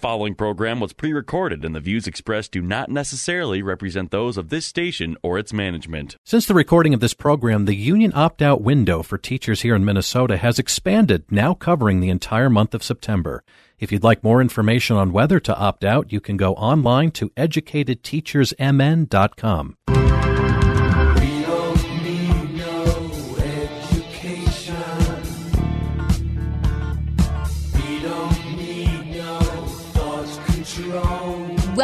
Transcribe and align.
Following 0.00 0.34
program 0.34 0.80
was 0.80 0.94
pre 0.94 1.12
recorded, 1.12 1.62
and 1.62 1.74
the 1.74 1.80
views 1.80 2.06
expressed 2.06 2.52
do 2.52 2.62
not 2.62 2.88
necessarily 2.88 3.60
represent 3.60 4.10
those 4.10 4.38
of 4.38 4.48
this 4.48 4.64
station 4.64 5.18
or 5.22 5.38
its 5.38 5.52
management. 5.52 6.16
Since 6.24 6.46
the 6.46 6.54
recording 6.54 6.94
of 6.94 7.00
this 7.00 7.12
program, 7.12 7.66
the 7.66 7.74
union 7.74 8.10
opt 8.14 8.40
out 8.40 8.62
window 8.62 9.02
for 9.02 9.18
teachers 9.18 9.60
here 9.60 9.74
in 9.74 9.84
Minnesota 9.84 10.38
has 10.38 10.58
expanded, 10.58 11.30
now 11.30 11.52
covering 11.52 12.00
the 12.00 12.08
entire 12.08 12.48
month 12.48 12.72
of 12.72 12.82
September. 12.82 13.44
If 13.78 13.92
you'd 13.92 14.02
like 14.02 14.24
more 14.24 14.40
information 14.40 14.96
on 14.96 15.12
whether 15.12 15.38
to 15.38 15.54
opt 15.54 15.84
out, 15.84 16.10
you 16.10 16.22
can 16.22 16.38
go 16.38 16.54
online 16.54 17.10
to 17.10 17.28
educatedteachersmn.com. 17.36 19.76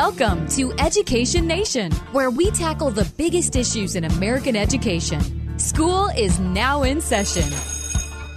Welcome 0.07 0.47
to 0.51 0.73
Education 0.75 1.49
Nation, 1.49 1.91
where 2.13 2.31
we 2.31 2.53
tackle 2.53 2.91
the 2.91 3.11
biggest 3.17 3.57
issues 3.57 3.97
in 3.97 4.05
American 4.05 4.55
education. 4.55 5.59
School 5.59 6.07
is 6.17 6.39
now 6.39 6.85
in 6.85 7.01
session. 7.01 7.43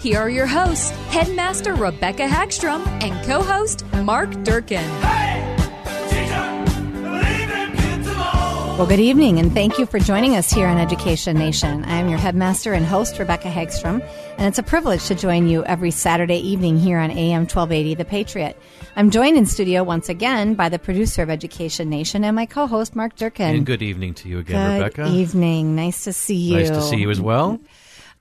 Here 0.02 0.18
are 0.18 0.32
your 0.32 0.48
hosts, 0.48 0.90
Headmaster 1.12 1.76
Rebecca 1.76 2.28
Hagstrom 2.28 2.88
and 3.04 3.24
co 3.24 3.44
host 3.44 3.86
Mark 3.98 4.32
Durkin. 4.44 5.29
Well, 8.80 8.88
good 8.88 9.02
evening, 9.02 9.40
and 9.40 9.54
thank 9.54 9.78
you 9.78 9.86
for 9.86 10.00
joining 10.00 10.38
us 10.38 10.50
here 10.50 10.66
on 10.66 10.78
Education 10.78 11.38
Nation. 11.38 11.84
I 11.84 11.98
am 11.98 12.08
your 12.08 12.18
headmaster 12.18 12.72
and 12.72 12.86
host, 12.86 13.20
Rebecca 13.20 13.50
Hagstrom, 13.50 14.02
and 14.38 14.48
it's 14.48 14.58
a 14.58 14.64
privilege 14.64 15.06
to 15.08 15.16
join 15.16 15.50
you 15.50 15.66
every 15.66 15.92
Saturday 15.92 16.38
evening 16.38 16.80
here 16.80 16.98
on 16.98 17.12
AM 17.12 17.42
1280 17.42 17.96
The 17.96 18.06
Patriot. 18.06 18.58
I'm 18.96 19.10
joined 19.10 19.36
in 19.36 19.46
studio 19.46 19.84
once 19.84 20.08
again 20.08 20.54
by 20.54 20.70
the 20.70 20.80
producer 20.80 21.22
of 21.22 21.30
Education 21.30 21.90
Nation 21.90 22.24
and 22.24 22.38
my 22.38 22.46
co 22.46 22.68
host, 22.68 22.96
Mark 22.96 23.18
Durkin. 23.18 23.54
And 23.54 23.66
good 23.66 23.82
evening 23.82 24.14
to 24.14 24.30
you 24.30 24.40
again, 24.40 24.76
Rebecca. 24.76 24.96
good 24.96 25.02
Rebecca. 25.02 25.18
evening. 25.18 25.76
Nice 25.76 26.06
to 26.06 26.14
see 26.14 26.38
you. 26.38 26.56
Nice 26.60 26.70
to 26.70 26.82
see 26.82 27.02
you 27.02 27.10
as 27.10 27.20
well. 27.20 27.60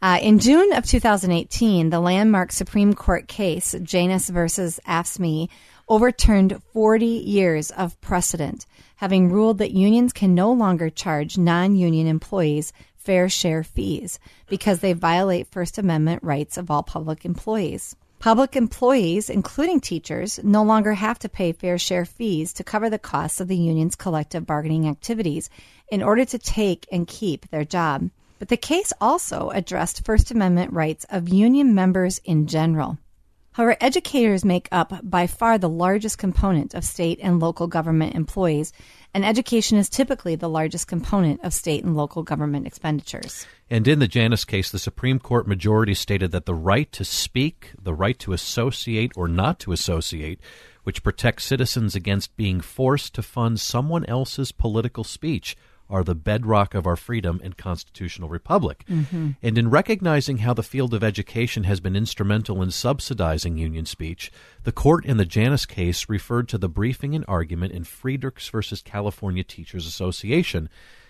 Uh, 0.03 0.19
in 0.21 0.41
June 0.41 0.73
of 0.73 0.85
2018, 0.85 1.91
the 1.91 2.01
landmark 2.01 2.51
Supreme 2.51 2.95
Court 2.95 3.29
case, 3.29 3.77
Janus 3.81 4.29
versus 4.29 4.81
AFSCME, 4.89 5.51
overturned 5.89 6.61
40 6.73 7.07
years 7.07 7.71
of 7.71 8.01
precedent, 8.01 8.67
having 8.99 9.31
ruled 9.31 9.59
that 9.59 9.71
unions 9.71 10.13
can 10.13 10.35
no 10.35 10.53
longer 10.53 10.91
charge 10.91 11.39
non 11.39 11.77
union 11.77 12.07
employees 12.07 12.73
fair 12.97 13.29
share 13.29 13.63
fees 13.63 14.19
because 14.49 14.81
they 14.81 14.93
violate 14.93 15.47
First 15.47 15.79
Amendment 15.79 16.23
rights 16.23 16.57
of 16.57 16.69
all 16.71 16.83
public 16.83 17.25
employees. 17.25 17.95
Public 18.19 18.57
employees, 18.57 19.31
including 19.31 19.79
teachers, 19.79 20.41
no 20.43 20.65
longer 20.65 20.95
have 20.95 21.21
to 21.21 21.29
pay 21.29 21.53
fair 21.53 21.79
share 21.79 22.05
fees 22.05 22.53
to 22.55 22.65
cover 22.65 22.91
the 22.91 22.99
costs 22.99 23.41
of 23.41 23.47
the 23.47 23.57
union's 23.57 23.95
collective 23.95 24.45
bargaining 24.45 24.89
activities 24.89 25.49
in 25.89 26.03
order 26.03 26.25
to 26.25 26.39
take 26.39 26.85
and 26.91 27.07
keep 27.07 27.49
their 27.49 27.65
job. 27.65 28.11
But 28.41 28.49
the 28.49 28.57
case 28.57 28.93
also 29.01 29.51
addressed 29.51 30.05
First 30.05 30.33
Amendment 30.33 30.73
rights 30.73 31.07
of 31.09 31.29
union 31.29 31.73
members 31.75 32.21
in 32.25 32.49
general. 32.49 32.99
However, 33.59 33.77
educators 33.81 34.45
make 34.45 34.69
up 34.71 34.93
by 35.03 35.27
far 35.27 35.59
the 35.59 35.69
largest 35.69 36.17
component 36.17 36.75
of 36.75 36.85
state 36.85 37.19
and 37.21 37.41
local 37.41 37.67
government 37.67 38.15
employees, 38.15 38.73
and 39.13 39.25
education 39.25 39.79
is 39.79 39.89
typically 39.89 40.37
the 40.37 40.49
largest 40.49 40.87
component 40.87 41.43
of 41.43 41.53
state 41.53 41.83
and 41.83 41.97
local 41.97 42.23
government 42.23 42.69
expenditures. 42.69 43.49
And 43.69 43.89
in 43.89 43.99
the 43.99 44.07
Janus 44.07 44.45
case, 44.45 44.71
the 44.71 44.79
Supreme 44.79 45.19
Court 45.19 45.49
majority 45.49 45.95
stated 45.95 46.31
that 46.31 46.47
the 46.47 46.55
right 46.55 46.93
to 46.93 47.05
speak, 47.05 47.73
the 47.83 47.95
right 47.95 48.17
to 48.21 48.33
associate 48.33 49.11
or 49.17 49.27
not 49.27 49.59
to 49.59 49.73
associate, 49.73 50.39
which 50.85 51.03
protects 51.03 51.45
citizens 51.45 51.97
against 51.97 52.37
being 52.37 52.61
forced 52.61 53.13
to 53.15 53.23
fund 53.23 53.59
someone 53.59 54.07
else's 54.07 54.53
political 54.53 55.03
speech, 55.03 55.57
are 55.91 56.05
the 56.05 56.15
bedrock 56.15 56.75
of 56.75 56.87
our 56.87 56.97
freedom 56.97 57.41
and 57.43 57.57
constitutional 57.57 58.29
republic. 58.29 58.85
Mm-hmm. 58.89 59.31
And 59.43 59.59
in 59.59 59.71
recognizing 59.71 60.39
how 60.39 60.55
the 60.55 60.63
field 60.63 60.95
of 60.95 61.03
education 61.03 61.65
has 61.65 61.81
been 61.81 61.97
instrumental 61.97 62.63
in 62.63 62.71
subsidizing 62.71 63.57
union 63.57 63.87
speech, 63.87 64.31
the 64.65 64.73
court 64.73 65.05
in 65.05 65.17
the 65.17 65.25
Janus 65.25 65.67
case 65.67 66.09
referred 66.09 66.49
to 66.49 66.59
the 66.59 66.69
briefing 66.69 67.15
and 67.15 67.25
argument 67.27 67.73
in 67.73 67.85
Friedrichs 67.85 68.49
versus 68.49 68.83
California 68.83 69.45
Teachers 69.45 69.87
Association, 69.87 70.69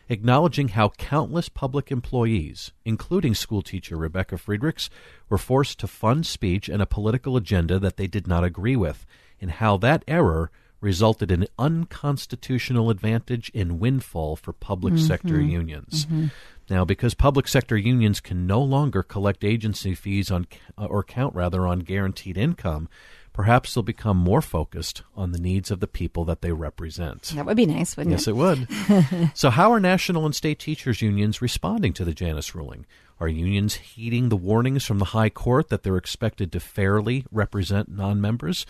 acknowledging 0.09 0.69
how 0.69 0.91
countless 0.91 1.49
public 1.49 1.91
employees, 1.91 2.73
including 2.85 3.35
schoolteacher 3.35 3.97
Rebecca 3.97 4.39
Friedrichs, 4.39 4.89
were 5.29 5.39
forced 5.39 5.79
to 5.81 5.87
fund 5.87 6.27
speech 6.27 6.69
and 6.69 6.81
a 6.81 6.87
political 6.87 7.37
agenda 7.37 7.79
that 7.79 7.97
they 7.97 8.07
did 8.07 8.27
not 8.27 8.45
agree 8.45 8.77
with, 8.77 9.05
and 9.41 9.51
how 9.51 9.77
that 9.77 10.05
error 10.09 10.51
resulted 10.81 11.31
in 11.31 11.49
unconstitutional 11.59 12.91
advantage 12.91 13.51
and 13.55 13.81
windfall 13.81 14.37
for 14.37 14.53
public 14.53 14.95
mm-hmm. 14.95 15.07
sector 15.07 15.41
unions. 15.41 16.07
Mm-hmm. 16.07 16.27
Now, 16.71 16.85
because 16.85 17.15
public 17.15 17.49
sector 17.49 17.77
unions 17.77 18.21
can 18.21 18.47
no 18.47 18.61
longer 18.61 19.03
collect 19.03 19.43
agency 19.43 19.95
fees 19.95 20.31
on 20.31 20.47
or 20.77 21.03
count 21.03 21.35
rather 21.35 21.67
on 21.67 21.81
guaranteed 21.81 22.37
income, 22.37 22.89
perhaps 23.33 23.73
they'll 23.73 23.83
become 23.83 24.17
more 24.17 24.43
focused 24.43 25.03
on 25.17 25.33
the 25.33 25.39
needs 25.39 25.71
of 25.71 25.81
the 25.81 25.87
people 25.87 26.25
that 26.27 26.43
they 26.43 26.53
represent. 26.53 27.23
That 27.35 27.47
would 27.47 27.57
be 27.57 27.67
nice, 27.67 27.97
wouldn't 27.97 28.13
yes, 28.13 28.27
it? 28.27 28.35
Yes, 28.35 28.67
it 28.69 29.17
would. 29.17 29.31
so, 29.35 29.51
how 29.51 29.73
are 29.73 29.81
national 29.81 30.27
and 30.27 30.35
state 30.35 30.59
teachers 30.59 31.01
unions 31.01 31.41
responding 31.41 31.93
to 31.95 32.05
the 32.05 32.13
Janus 32.15 32.55
ruling? 32.55 32.85
Are 33.21 33.29
unions 33.29 33.75
heeding 33.75 34.29
the 34.29 34.37
warnings 34.37 34.85
from 34.85 34.99
the 34.99 35.07
High 35.07 35.31
Court 35.31 35.69
that 35.69 35.83
they're 35.83 35.97
expected 35.97 36.53
to 36.53 36.61
fairly 36.61 37.25
represent 37.33 37.89
non 37.89 38.21
members? 38.21 38.67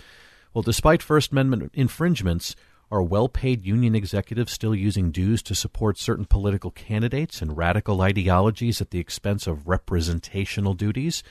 Well, 0.54 0.62
despite 0.62 1.02
First 1.02 1.32
Amendment 1.32 1.70
infringements, 1.74 2.56
are 2.90 3.02
well 3.02 3.28
paid 3.28 3.66
union 3.66 3.94
executives 3.94 4.52
still 4.52 4.74
using 4.74 5.10
dues 5.10 5.42
to 5.42 5.54
support 5.54 5.98
certain 5.98 6.24
political 6.24 6.70
candidates 6.70 7.42
and 7.42 7.56
radical 7.56 8.00
ideologies 8.00 8.80
at 8.80 8.90
the 8.90 8.98
expense 8.98 9.46
of 9.46 9.68
representational 9.68 10.74
duties? 10.74 11.22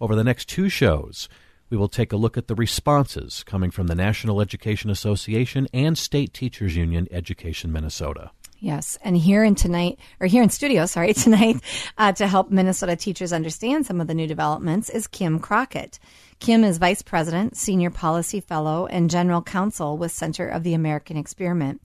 Over 0.00 0.14
the 0.14 0.24
next 0.24 0.48
two 0.48 0.68
shows, 0.68 1.28
we 1.70 1.76
will 1.76 1.88
take 1.88 2.12
a 2.12 2.16
look 2.16 2.36
at 2.36 2.46
the 2.46 2.54
responses 2.54 3.42
coming 3.44 3.70
from 3.70 3.86
the 3.86 3.94
National 3.94 4.40
Education 4.40 4.90
Association 4.90 5.66
and 5.72 5.96
State 5.96 6.32
Teachers 6.32 6.76
Union 6.76 7.08
Education 7.10 7.72
Minnesota. 7.72 8.30
Yes, 8.60 8.98
and 9.02 9.16
here 9.16 9.44
in 9.44 9.54
tonight, 9.54 10.00
or 10.18 10.26
here 10.26 10.42
in 10.42 10.50
studio, 10.50 10.86
sorry, 10.86 11.12
tonight, 11.14 11.60
uh, 11.96 12.10
to 12.12 12.26
help 12.26 12.50
Minnesota 12.50 12.96
teachers 12.96 13.32
understand 13.32 13.86
some 13.86 14.00
of 14.00 14.08
the 14.08 14.14
new 14.14 14.26
developments 14.26 14.90
is 14.90 15.06
Kim 15.06 15.38
Crockett. 15.38 16.00
Kim 16.40 16.64
is 16.64 16.78
Vice 16.78 17.02
President, 17.02 17.56
Senior 17.56 17.90
Policy 17.90 18.40
Fellow, 18.40 18.86
and 18.86 19.10
General 19.10 19.42
Counsel 19.42 19.96
with 19.96 20.10
Center 20.10 20.48
of 20.48 20.64
the 20.64 20.74
American 20.74 21.16
Experiment. 21.16 21.80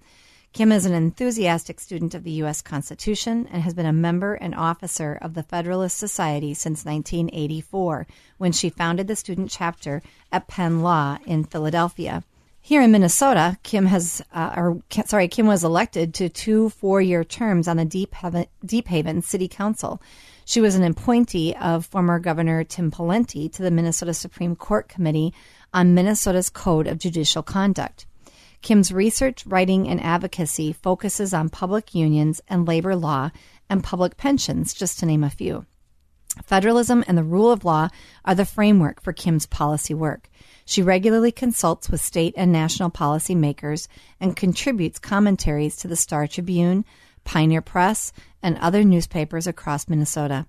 Kim 0.52 0.72
is 0.72 0.86
an 0.86 0.94
enthusiastic 0.94 1.80
student 1.80 2.16
of 2.16 2.24
the 2.24 2.32
U.S. 2.32 2.62
Constitution 2.62 3.48
and 3.52 3.62
has 3.64 3.74
been 3.74 3.88
a 3.88 3.94
member 3.94 4.34
and 4.34 4.54
officer 4.56 5.18
of 5.22 5.34
the 5.36 5.42
Federalist 5.44 5.98
Society 5.98 6.54
since 6.56 6.86
1984, 6.86 8.08
when 8.38 8.52
she 8.52 8.70
founded 8.70 9.08
the 9.08 9.16
student 9.16 9.50
chapter 9.50 10.02
at 10.32 10.48
Penn 10.48 10.82
Law 10.82 11.18
in 11.26 11.44
Philadelphia. 11.44 12.24
Here 12.66 12.82
in 12.82 12.94
Minnesota, 12.94 13.58
Kim 13.64 13.88
has, 13.88 14.24
uh, 14.34 14.54
or 14.56 14.82
sorry, 15.06 15.28
Kim 15.28 15.48
was 15.48 15.66
elected 15.66 16.14
to 16.14 16.30
two 16.30 16.70
four-year 16.70 17.26
terms 17.26 17.68
on 17.68 17.76
the 17.76 17.84
Deephaven, 17.84 18.48
Deep 18.64 18.88
Haven 18.88 19.22
City 19.22 19.50
Council. 19.50 20.02
She 20.46 20.62
was 20.62 20.76
an 20.76 20.84
appointee 20.86 21.54
of 21.56 21.86
former 21.86 22.20
Governor 22.20 22.64
Tim 22.64 22.90
Pawlenty 22.90 23.52
to 23.52 23.64
the 23.64 23.70
Minnesota 23.70 24.14
Supreme 24.14 24.56
Court 24.56 24.88
Committee 24.88 25.34
on 25.74 25.94
Minnesota's 25.94 26.50
Code 26.50 26.88
of 26.88 27.00
Judicial 27.00 27.44
Conduct. 27.44 28.06
Kim's 28.62 28.94
research, 28.94 29.46
writing, 29.46 29.90
and 29.90 30.02
advocacy 30.02 30.72
focuses 30.72 31.34
on 31.34 31.50
public 31.50 31.94
unions 31.94 32.40
and 32.48 32.66
labor 32.66 32.96
law 32.96 33.30
and 33.70 33.84
public 33.84 34.16
pensions, 34.16 34.74
just 34.74 35.00
to 35.00 35.06
name 35.06 35.26
a 35.26 35.30
few. 35.30 35.66
Federalism 36.44 37.04
and 37.08 37.18
the 37.18 37.24
rule 37.24 37.52
of 37.52 37.66
law 37.66 37.90
are 38.26 38.36
the 38.36 38.46
framework 38.46 39.02
for 39.02 39.14
Kim's 39.14 39.46
policy 39.46 39.94
work. 39.94 40.30
She 40.66 40.82
regularly 40.82 41.32
consults 41.32 41.90
with 41.90 42.02
state 42.02 42.34
and 42.38 42.52
national 42.52 42.90
policy 42.90 43.34
makers 43.34 43.88
and 44.20 44.36
contributes 44.36 45.00
commentaries 45.00 45.76
to 45.78 45.88
the 45.88 45.96
Star 45.96 46.28
Tribune, 46.28 46.86
Pioneer 47.24 47.62
Press, 47.62 48.14
and 48.42 48.58
other 48.58 48.84
newspapers 48.84 49.48
across 49.48 49.88
Minnesota. 49.88 50.46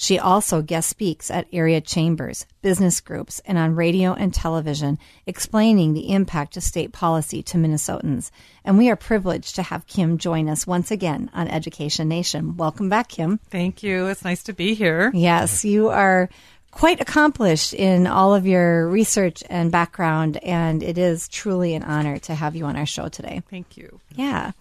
She 0.00 0.16
also 0.16 0.62
guest 0.62 0.88
speaks 0.88 1.28
at 1.28 1.48
area 1.52 1.80
chambers, 1.80 2.46
business 2.62 3.00
groups, 3.00 3.42
and 3.44 3.58
on 3.58 3.74
radio 3.74 4.14
and 4.14 4.32
television, 4.32 4.96
explaining 5.26 5.92
the 5.92 6.12
impact 6.12 6.56
of 6.56 6.62
state 6.62 6.92
policy 6.92 7.42
to 7.42 7.58
Minnesotans. 7.58 8.30
And 8.64 8.78
we 8.78 8.88
are 8.90 8.96
privileged 8.96 9.56
to 9.56 9.64
have 9.64 9.88
Kim 9.88 10.16
join 10.16 10.48
us 10.48 10.68
once 10.68 10.92
again 10.92 11.30
on 11.34 11.48
Education 11.48 12.06
Nation. 12.06 12.56
Welcome 12.56 12.88
back, 12.88 13.08
Kim. 13.08 13.40
Thank 13.50 13.82
you. 13.82 14.06
It's 14.06 14.22
nice 14.22 14.44
to 14.44 14.52
be 14.52 14.74
here. 14.74 15.10
Yes, 15.12 15.64
you 15.64 15.88
are 15.88 16.28
quite 16.70 17.00
accomplished 17.00 17.74
in 17.74 18.06
all 18.06 18.36
of 18.36 18.46
your 18.46 18.88
research 18.88 19.42
and 19.50 19.72
background, 19.72 20.36
and 20.44 20.80
it 20.80 20.96
is 20.96 21.26
truly 21.26 21.74
an 21.74 21.82
honor 21.82 22.18
to 22.18 22.36
have 22.36 22.54
you 22.54 22.66
on 22.66 22.76
our 22.76 22.86
show 22.86 23.08
today. 23.08 23.42
Thank 23.50 23.76
you. 23.76 23.98
Yeah. 24.14 24.52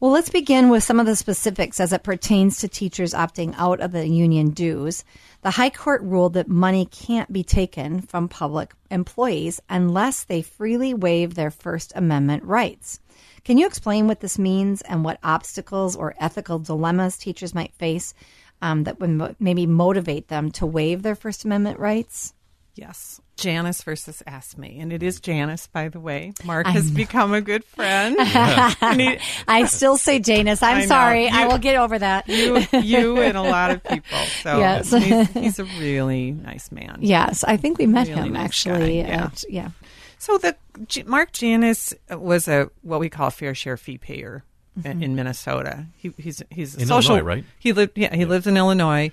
Well, 0.00 0.12
let's 0.12 0.30
begin 0.30 0.70
with 0.70 0.82
some 0.82 0.98
of 0.98 1.04
the 1.04 1.14
specifics 1.14 1.78
as 1.78 1.92
it 1.92 2.02
pertains 2.02 2.56
to 2.60 2.68
teachers 2.68 3.12
opting 3.12 3.54
out 3.58 3.80
of 3.80 3.92
the 3.92 4.08
union 4.08 4.48
dues. 4.48 5.04
The 5.42 5.50
High 5.50 5.68
Court 5.68 6.00
ruled 6.00 6.32
that 6.32 6.48
money 6.48 6.86
can't 6.86 7.30
be 7.30 7.44
taken 7.44 8.00
from 8.00 8.26
public 8.26 8.72
employees 8.90 9.60
unless 9.68 10.24
they 10.24 10.40
freely 10.40 10.94
waive 10.94 11.34
their 11.34 11.50
First 11.50 11.92
Amendment 11.94 12.44
rights. 12.44 12.98
Can 13.44 13.58
you 13.58 13.66
explain 13.66 14.06
what 14.06 14.20
this 14.20 14.38
means 14.38 14.80
and 14.80 15.04
what 15.04 15.18
obstacles 15.22 15.96
or 15.96 16.14
ethical 16.18 16.58
dilemmas 16.58 17.18
teachers 17.18 17.54
might 17.54 17.74
face 17.74 18.14
um, 18.62 18.84
that 18.84 19.00
would 19.00 19.36
maybe 19.38 19.66
motivate 19.66 20.28
them 20.28 20.50
to 20.52 20.64
waive 20.64 21.02
their 21.02 21.14
First 21.14 21.44
Amendment 21.44 21.78
rights? 21.78 22.32
Yes. 22.74 23.20
Janus 23.36 23.82
versus 23.82 24.22
AFSCME. 24.26 24.80
And 24.80 24.92
it 24.92 25.02
is 25.02 25.20
Janus, 25.20 25.66
by 25.66 25.88
the 25.88 25.98
way. 26.00 26.32
Mark 26.44 26.66
has 26.66 26.90
become 26.90 27.32
a 27.34 27.40
good 27.40 27.64
friend. 27.64 28.16
he, 28.20 29.18
I 29.48 29.64
still 29.66 29.96
say 29.96 30.18
Janus. 30.18 30.62
I'm 30.62 30.78
I 30.78 30.86
sorry. 30.86 31.24
You- 31.24 31.30
I 31.32 31.46
will 31.46 31.58
get 31.58 31.76
over 31.76 31.98
that. 31.98 32.28
you, 32.28 32.58
you 32.80 33.18
and 33.20 33.36
a 33.36 33.42
lot 33.42 33.70
of 33.70 33.82
people. 33.84 34.18
So 34.42 34.58
Yes. 34.58 34.90
he's, 34.90 35.30
he's 35.32 35.58
a 35.58 35.64
really 35.64 36.30
nice 36.32 36.70
man. 36.72 36.98
yes, 37.00 37.44
I 37.44 37.56
think 37.56 37.78
we 37.78 37.86
met 37.86 38.08
Really 38.08 38.20
him 38.28 38.32
nice 38.34 38.44
actually. 38.46 39.02
guy, 39.02 39.08
yeah. 39.08 39.24
At, 39.24 39.44
yeah. 39.50 39.68
So 40.18 40.38
the 40.38 40.56
Mark 41.06 41.32
Janus 41.32 41.92
was 42.10 42.46
a 42.48 42.70
what 42.82 43.00
we 43.00 43.08
call 43.10 43.28
a 43.28 43.30
fair 43.30 43.54
share 43.54 43.76
fee 43.76 43.98
payer 43.98 44.44
in- 44.84 45.02
in 45.02 45.14
Minnesota. 45.14 45.86
He, 45.96 46.12
he's 46.18 46.42
he's 46.50 46.76
a 46.76 46.80
In 46.80 46.86
social. 46.86 47.16
Illinois, 47.16 47.26
right? 47.36 47.44
He 47.58 47.72
lived 47.72 47.96
yeah 47.98 48.14
he 48.14 48.24
lives 48.24 48.46
in 48.46 48.56
Illinois, 48.56 49.10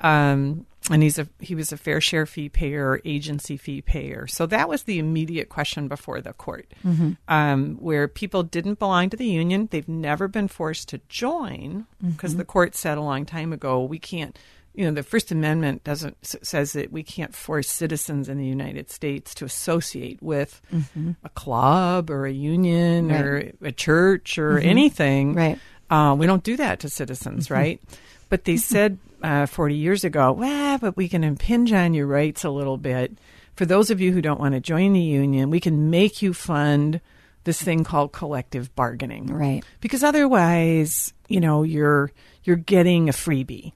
um, 0.00 0.66
and 0.90 1.02
he's 1.02 1.18
a 1.18 1.28
he 1.40 1.54
was 1.54 1.72
a 1.72 1.76
fair 1.76 2.00
share 2.00 2.26
fee 2.26 2.48
payer, 2.48 3.00
agency 3.04 3.56
fee 3.56 3.82
payer. 3.82 4.26
So 4.26 4.46
that 4.46 4.68
was 4.68 4.84
the 4.84 4.98
immediate 4.98 5.48
question 5.48 5.88
before 5.88 6.20
the 6.20 6.32
court, 6.32 6.72
mm-hmm. 6.84 7.12
um, 7.28 7.76
where 7.76 8.08
people 8.08 8.42
didn't 8.42 8.78
belong 8.78 9.10
to 9.10 9.16
the 9.16 9.26
union. 9.26 9.68
They've 9.70 9.88
never 9.88 10.28
been 10.28 10.48
forced 10.48 10.88
to 10.90 11.00
join 11.08 11.86
because 12.02 12.32
mm-hmm. 12.32 12.38
the 12.38 12.44
court 12.44 12.74
said 12.74 12.96
a 12.98 13.02
long 13.02 13.26
time 13.26 13.52
ago 13.52 13.82
we 13.82 13.98
can't 13.98 14.38
you 14.78 14.84
know, 14.84 14.92
the 14.92 15.02
First 15.02 15.32
Amendment 15.32 15.82
doesn't 15.82 16.16
says 16.22 16.72
that 16.74 16.92
we 16.92 17.02
can't 17.02 17.34
force 17.34 17.68
citizens 17.68 18.28
in 18.28 18.38
the 18.38 18.46
United 18.46 18.90
States 18.90 19.34
to 19.34 19.44
associate 19.44 20.22
with 20.22 20.62
mm-hmm. 20.72 21.12
a 21.24 21.28
club 21.30 22.10
or 22.10 22.26
a 22.26 22.32
union 22.32 23.10
or 23.10 23.50
a 23.60 23.72
church 23.72 24.38
or 24.38 24.56
anything. 24.58 25.34
Right. 25.34 25.58
Uh, 25.90 26.14
we 26.16 26.26
don't 26.26 26.44
do 26.44 26.56
that 26.58 26.78
to 26.80 26.88
citizens, 26.88 27.50
right? 27.50 27.82
But 28.28 28.44
they 28.44 28.56
said 28.56 28.98
uh, 29.22 29.46
40 29.46 29.74
years 29.74 30.04
ago, 30.04 30.32
well, 30.32 30.78
but 30.78 30.96
we 30.96 31.08
can 31.08 31.24
impinge 31.24 31.72
on 31.72 31.94
your 31.94 32.06
rights 32.06 32.44
a 32.44 32.50
little 32.50 32.76
bit. 32.78 33.18
For 33.56 33.64
those 33.66 33.90
of 33.90 34.00
you 34.00 34.12
who 34.12 34.22
don't 34.22 34.38
want 34.40 34.54
to 34.54 34.60
join 34.60 34.92
the 34.92 35.00
union, 35.00 35.50
we 35.50 35.60
can 35.60 35.90
make 35.90 36.22
you 36.22 36.32
fund 36.32 37.00
this 37.44 37.60
thing 37.62 37.82
called 37.82 38.12
collective 38.12 38.74
bargaining 38.76 39.26
Right. 39.28 39.64
because 39.80 40.04
otherwise, 40.04 41.12
you 41.28 41.40
know, 41.40 41.62
you're 41.62 42.12
you're 42.44 42.56
getting 42.56 43.08
a 43.08 43.12
freebie. 43.12 43.72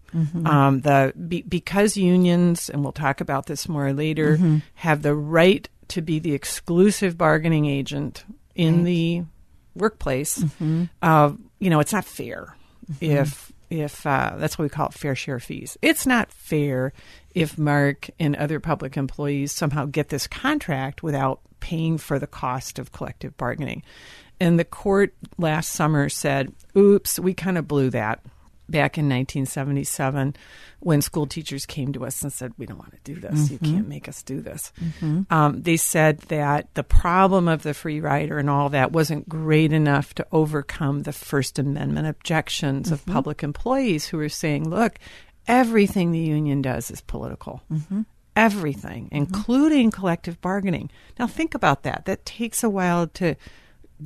Um, 0.46 0.81
the 0.82 1.12
be, 1.28 1.43
because 1.43 1.96
unions, 1.96 2.69
and 2.70 2.82
we'll 2.82 2.93
talk 2.93 3.20
about 3.20 3.46
this 3.46 3.69
more 3.69 3.93
later, 3.93 4.38
have 4.75 5.02
the 5.02 5.14
right 5.14 5.69
to 5.88 6.00
be 6.02 6.19
the 6.19 6.32
exclusive 6.34 7.16
bargaining 7.19 7.66
agent 7.66 8.25
in 8.55 8.84
the 8.84 9.22
workplace. 9.75 10.44
Uh, 11.02 11.32
you 11.58 11.70
know, 11.70 11.81
it's 11.81 11.93
not 11.93 12.05
fair 12.05 12.55
if 13.00 13.52
if 13.72 14.06
uh, 14.06 14.34
that's 14.36 14.58
what 14.58 14.64
we 14.64 14.69
call 14.69 14.88
it 14.88 14.94
fair 14.94 15.14
share 15.14 15.40
fees. 15.40 15.78
It's 15.80 16.06
not 16.06 16.30
fair 16.30 16.92
if 17.34 17.56
Mark 17.56 18.10
and 18.20 18.36
other 18.36 18.60
public 18.60 18.98
employees 18.98 19.50
somehow 19.50 19.86
get 19.86 20.10
this 20.10 20.26
contract 20.26 21.02
without 21.02 21.40
paying 21.60 21.96
for 21.96 22.19
the 22.19 22.26
cost 22.26 22.78
of 22.78 22.92
collective 22.92 23.34
bargaining. 23.38 23.82
And 24.38 24.58
the 24.58 24.64
court 24.64 25.14
last 25.38 25.70
summer 25.70 26.10
said, 26.10 26.52
oops, 26.76 27.19
we 27.19 27.32
kind 27.32 27.56
of 27.56 27.66
blew 27.66 27.88
that 27.90 28.20
back 28.72 28.98
in 28.98 29.04
1977 29.04 30.34
when 30.80 31.00
school 31.00 31.26
teachers 31.26 31.64
came 31.64 31.92
to 31.92 32.04
us 32.04 32.22
and 32.22 32.32
said, 32.32 32.52
we 32.58 32.66
don't 32.66 32.78
want 32.78 32.92
to 32.92 33.14
do 33.14 33.20
this. 33.20 33.52
You 33.52 33.58
can't 33.58 33.76
mm-hmm. 33.76 33.88
make 33.88 34.08
us 34.08 34.24
do 34.24 34.40
this. 34.40 34.72
Mm-hmm. 34.80 35.32
Um, 35.32 35.62
they 35.62 35.76
said 35.76 36.19
that 36.22 36.74
the 36.74 36.82
problem 36.82 37.46
of 37.46 37.62
the 37.62 37.74
free 37.74 38.00
rider 38.00 38.38
and 38.38 38.50
all 38.50 38.70
that 38.70 38.90
wasn't 38.90 39.28
great 39.28 39.72
enough 39.72 40.12
to 40.14 40.26
overcome 40.32 41.02
the 41.02 41.12
First 41.12 41.60
Amendment 41.60 42.08
objections 42.08 42.90
of 42.90 43.02
mm-hmm. 43.02 43.12
public 43.12 43.44
employees 43.44 44.06
who 44.06 44.16
were 44.16 44.28
saying, 44.28 44.69
look, 44.69 44.98
everything 45.46 46.10
the 46.10 46.19
union 46.19 46.62
does 46.62 46.90
is 46.90 47.00
political 47.00 47.62
everything, 48.36 49.08
including 49.12 49.90
collective 49.90 50.40
bargaining. 50.40 50.90
Now, 51.19 51.26
think 51.26 51.54
about 51.54 51.82
that. 51.82 52.06
That 52.06 52.24
takes 52.24 52.64
a 52.64 52.70
while 52.70 53.06
to 53.08 53.36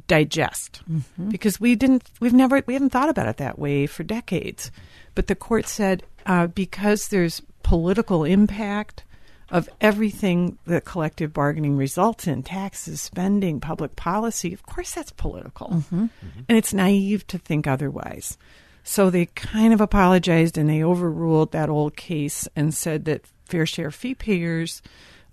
digest 0.06 0.82
mm-hmm. 0.90 1.28
because 1.31 1.60
we 1.60 1.75
didn't, 1.75 2.08
we've 2.20 2.32
never, 2.32 2.62
we 2.66 2.75
haven't 2.75 2.90
thought 2.90 3.08
about 3.08 3.28
it 3.28 3.37
that 3.38 3.58
way 3.58 3.87
for 3.87 4.02
decades. 4.02 4.70
But 5.14 5.26
the 5.26 5.34
court 5.34 5.66
said 5.66 6.02
uh, 6.26 6.48
because 6.48 7.08
there's 7.08 7.43
political 7.62 8.25
impact 8.25 9.04
of 9.50 9.69
everything 9.81 10.58
that 10.66 10.84
collective 10.84 11.32
bargaining 11.32 11.76
results 11.76 12.26
in 12.26 12.43
taxes, 12.43 13.00
spending, 13.00 13.60
public 13.60 13.94
policy, 13.94 14.52
of 14.52 14.64
course 14.66 14.93
that's 14.93 15.12
political. 15.12 15.69
Mm-hmm. 15.69 16.04
Mm-hmm. 16.04 16.40
And 16.49 16.58
it's 16.58 16.75
naive 16.75 17.26
to 17.28 17.38
think 17.38 17.66
otherwise. 17.66 18.37
So 18.82 19.10
they 19.10 19.26
kind 19.26 19.72
of 19.72 19.81
apologized 19.81 20.58
and 20.58 20.69
they 20.69 20.82
overruled 20.82 21.52
that 21.52 21.69
old 21.69 21.96
case 21.96 22.49
and 22.54 22.75
said 22.75 23.04
that 23.06 23.25
fair 23.44 23.66
share 23.66 23.90
fee 23.90 24.14
payers 24.14 24.82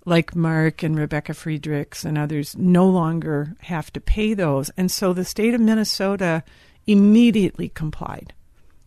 like 0.04 0.36
Mark 0.36 0.82
and 0.82 0.98
Rebecca 0.98 1.34
Friedrichs 1.34 2.04
and 2.04 2.18
others 2.18 2.56
no 2.56 2.86
longer 2.88 3.54
have 3.60 3.92
to 3.94 4.00
pay 4.00 4.34
those. 4.34 4.70
And 4.76 4.90
so 4.90 5.12
the 5.12 5.24
state 5.24 5.54
of 5.54 5.60
Minnesota 5.60 6.42
immediately 6.86 7.70
complied 7.70 8.34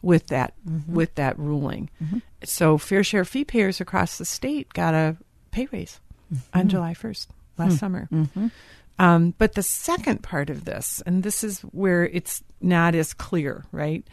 with 0.03 0.27
that 0.27 0.53
mm-hmm. 0.67 0.93
with 0.93 1.15
that 1.15 1.37
ruling. 1.39 1.89
Mm-hmm. 2.03 2.19
So 2.43 2.77
fair 2.77 3.03
share 3.03 3.25
fee 3.25 3.45
payers 3.45 3.81
across 3.81 4.17
the 4.17 4.25
state 4.25 4.73
got 4.73 4.93
a 4.93 5.17
pay 5.51 5.67
raise 5.71 5.99
on 6.53 6.61
mm-hmm. 6.61 6.69
July 6.69 6.93
1st 6.93 7.27
last 7.57 7.71
hmm. 7.71 7.77
summer. 7.77 8.09
Um, 8.99 9.33
but 9.37 9.53
the 9.53 9.63
second 9.63 10.23
part 10.23 10.49
of 10.49 10.65
this, 10.65 11.03
and 11.05 11.23
this 11.23 11.43
is 11.43 11.61
where 11.61 12.07
it's 12.07 12.43
not 12.61 12.95
as 12.95 13.13
clear, 13.13 13.65
right? 13.71 14.03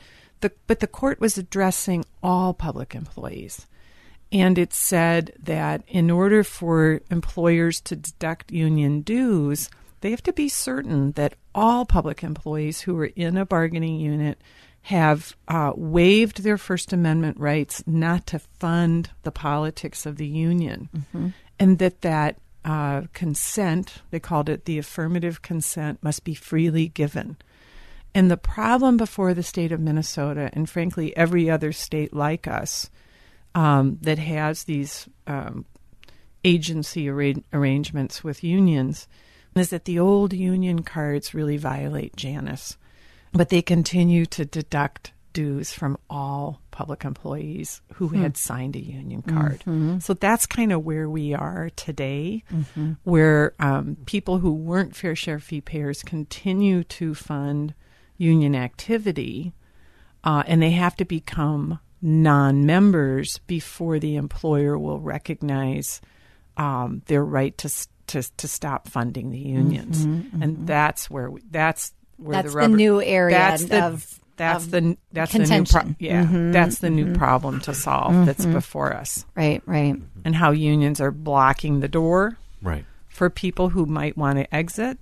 The, 0.40 0.52
but 0.66 0.80
the 0.80 0.86
court 0.86 1.20
was 1.20 1.38
addressing 1.38 2.04
all 2.22 2.52
public 2.52 2.94
employees. 2.94 3.66
And 4.34 4.58
it 4.58 4.74
said 4.74 5.32
that 5.44 5.84
in 5.86 6.10
order 6.10 6.42
for 6.42 7.00
employers 7.08 7.80
to 7.82 7.94
deduct 7.94 8.50
union 8.50 9.02
dues, 9.02 9.70
they 10.00 10.10
have 10.10 10.24
to 10.24 10.32
be 10.32 10.48
certain 10.48 11.12
that 11.12 11.36
all 11.54 11.86
public 11.86 12.24
employees 12.24 12.80
who 12.80 12.98
are 12.98 13.06
in 13.06 13.36
a 13.36 13.46
bargaining 13.46 14.00
unit 14.00 14.38
have 14.82 15.36
uh, 15.46 15.72
waived 15.76 16.42
their 16.42 16.58
First 16.58 16.92
Amendment 16.92 17.38
rights 17.38 17.84
not 17.86 18.26
to 18.26 18.40
fund 18.40 19.08
the 19.22 19.30
politics 19.30 20.04
of 20.04 20.16
the 20.16 20.26
union, 20.26 20.88
and 21.60 21.78
that 21.78 22.02
that 22.02 22.36
uh, 22.64 23.02
consent, 23.12 24.02
they 24.10 24.20
called 24.20 24.48
it 24.48 24.64
the 24.64 24.78
affirmative 24.78 25.42
consent, 25.42 26.02
must 26.02 26.24
be 26.24 26.34
freely 26.34 26.88
given. 26.88 27.36
And 28.16 28.30
the 28.30 28.36
problem 28.36 28.96
before 28.96 29.32
the 29.32 29.42
state 29.44 29.70
of 29.70 29.80
Minnesota, 29.80 30.50
and 30.52 30.68
frankly 30.68 31.16
every 31.16 31.48
other 31.48 31.72
state 31.72 32.12
like 32.12 32.48
us, 32.48 32.90
um, 33.54 33.98
that 34.02 34.18
has 34.18 34.64
these 34.64 35.08
um, 35.26 35.64
agency 36.44 37.08
arra- 37.08 37.34
arrangements 37.52 38.22
with 38.24 38.44
unions, 38.44 39.06
is 39.54 39.70
that 39.70 39.84
the 39.84 39.98
old 39.98 40.32
union 40.32 40.82
cards 40.82 41.34
really 41.34 41.56
violate 41.56 42.16
Janus, 42.16 42.76
but 43.32 43.48
they 43.48 43.62
continue 43.62 44.26
to 44.26 44.44
deduct 44.44 45.12
dues 45.32 45.72
from 45.72 45.96
all 46.08 46.60
public 46.70 47.04
employees 47.04 47.80
who 47.94 48.08
had 48.08 48.36
signed 48.36 48.76
a 48.76 48.80
union 48.80 49.22
card. 49.22 49.64
So 50.00 50.14
that's 50.14 50.46
kind 50.46 50.72
of 50.72 50.84
where 50.84 51.08
we 51.08 51.34
are 51.34 51.70
today, 51.74 52.44
where 53.04 53.54
um, 53.58 53.96
people 54.06 54.38
who 54.38 54.52
weren't 54.52 54.94
fair 54.94 55.16
share 55.16 55.40
fee 55.40 55.60
payers 55.60 56.02
continue 56.02 56.84
to 56.84 57.14
fund 57.14 57.74
union 58.16 58.54
activity, 58.54 59.54
uh, 60.22 60.44
and 60.46 60.62
they 60.62 60.70
have 60.70 60.94
to 60.96 61.04
become 61.04 61.80
non-members 62.04 63.38
before 63.46 63.98
the 63.98 64.16
employer 64.16 64.78
will 64.78 65.00
recognize 65.00 66.00
um, 66.56 67.02
their 67.06 67.24
right 67.24 67.56
to, 67.58 67.68
to 68.08 68.22
to 68.36 68.46
stop 68.48 68.88
funding 68.88 69.30
the 69.30 69.38
unions, 69.38 70.04
and 70.40 70.66
that's 70.66 71.10
where 71.10 71.30
we, 71.30 71.40
that's 71.50 71.92
where 72.18 72.42
That's 72.42 72.54
the 72.54 72.60
the 72.60 72.68
new 72.68 73.02
area 73.02 73.34
That's 73.36 73.64
the 73.64 73.82
of 73.84 74.20
that's 74.36 74.66
the 74.66 74.96
that's 75.12 75.32
the 75.32 75.38
new 75.38 75.44
contention. 75.46 75.80
pro- 75.80 75.94
yeah 75.98 76.24
Mhm, 76.24 76.52
that's 76.52 76.78
the 76.78 76.90
new 76.90 77.06
mhm. 77.06 77.16
problem 77.18 77.60
to 77.62 77.74
solve 77.74 78.26
that's 78.26 78.44
Mhm. 78.46 78.52
before 78.52 78.92
us 78.94 79.24
Right, 79.34 79.62
right. 79.66 79.96
and 80.24 80.34
how 80.34 80.50
unions 80.52 81.00
are 81.00 81.10
blocking 81.12 81.80
the 81.80 81.88
door 81.88 82.36
Right. 82.62 82.84
for 83.08 83.30
people 83.30 83.68
who 83.70 83.86
might 83.86 84.16
want 84.16 84.38
to 84.38 84.54
exit 84.54 84.98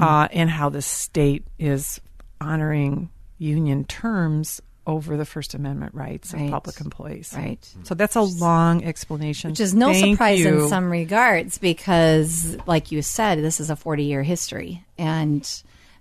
uh, 0.00 0.28
and 0.32 0.48
how 0.48 0.68
the 0.68 0.82
state 0.82 1.44
is 1.58 2.00
honoring 2.40 3.10
union 3.38 3.84
terms 3.84 4.60
over 4.90 5.16
the 5.16 5.24
First 5.24 5.54
Amendment 5.54 5.94
rights 5.94 6.34
Right. 6.34 6.44
of 6.44 6.50
public 6.50 6.80
employees. 6.80 7.32
Right. 7.36 7.58
So 7.84 7.94
that's 7.94 8.16
a 8.16 8.22
long 8.22 8.84
explanation. 8.84 9.50
Which 9.50 9.60
is 9.60 9.74
no 9.74 9.92
Thank 9.92 10.16
surprise 10.16 10.40
you. 10.40 10.64
in 10.64 10.68
some 10.68 10.90
regards 10.90 11.58
because, 11.58 12.56
like 12.66 12.92
you 12.92 13.02
said, 13.02 13.38
this 13.38 13.60
is 13.60 13.70
a 13.70 13.76
40 13.76 14.04
year 14.04 14.22
history 14.22 14.84
and 14.98 15.48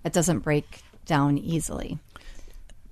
it 0.04 0.14
doesn't 0.14 0.40
break 0.40 0.82
down 1.06 1.38
easily. 1.38 2.00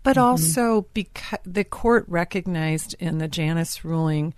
But 0.04 0.16
mm-hmm. 0.16 0.26
also 0.26 0.88
because 0.94 1.40
the 1.46 1.64
court 1.64 2.06
recognized 2.08 2.96
in 3.00 3.18
the 3.18 3.28
Janus 3.28 3.84
ruling 3.84 4.34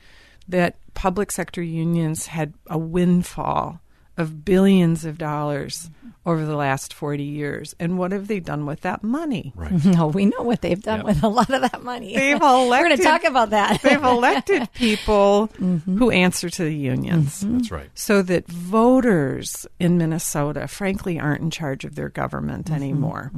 that 0.47 0.77
public 0.93 1.31
sector 1.31 1.61
unions 1.61 2.27
had 2.27 2.53
a 2.67 2.77
windfall 2.77 3.79
of 4.19 4.43
billions 4.45 5.05
of 5.05 5.17
dollars 5.17 5.89
mm-hmm. 5.97 6.09
over 6.29 6.45
the 6.45 6.55
last 6.55 6.93
40 6.93 7.23
years. 7.23 7.73
And 7.79 7.97
what 7.97 8.11
have 8.11 8.27
they 8.27 8.39
done 8.39 8.65
with 8.65 8.81
that 8.81 9.03
money? 9.03 9.53
Right. 9.55 9.71
No, 9.85 10.07
we 10.07 10.25
know 10.25 10.41
what 10.41 10.61
they've 10.61 10.81
done 10.81 10.99
Yep. 10.99 11.05
with 11.05 11.23
a 11.23 11.27
lot 11.27 11.49
of 11.49 11.61
that 11.61 11.83
money. 11.83 12.15
They've 12.15 12.35
elected, 12.41 12.69
We're 12.69 12.83
going 12.83 12.97
to 12.97 13.03
talk 13.03 13.23
about 13.23 13.49
that. 13.51 13.81
they've 13.81 14.03
elected 14.17 14.71
people 14.73 15.49
mm-hmm. 15.59 15.97
who 15.97 16.11
answer 16.11 16.49
to 16.49 16.63
the 16.63 16.75
unions. 16.75 17.43
Mm-hmm. 17.43 17.57
That's 17.57 17.71
right. 17.71 17.89
So 17.95 18.21
that 18.23 18.47
voters 18.47 19.65
in 19.79 19.97
Minnesota, 19.97 20.67
frankly, 20.67 21.19
aren't 21.19 21.41
in 21.41 21.51
charge 21.51 21.85
of 21.85 21.95
their 21.95 22.09
government 22.09 22.69
anymore. 22.71 23.31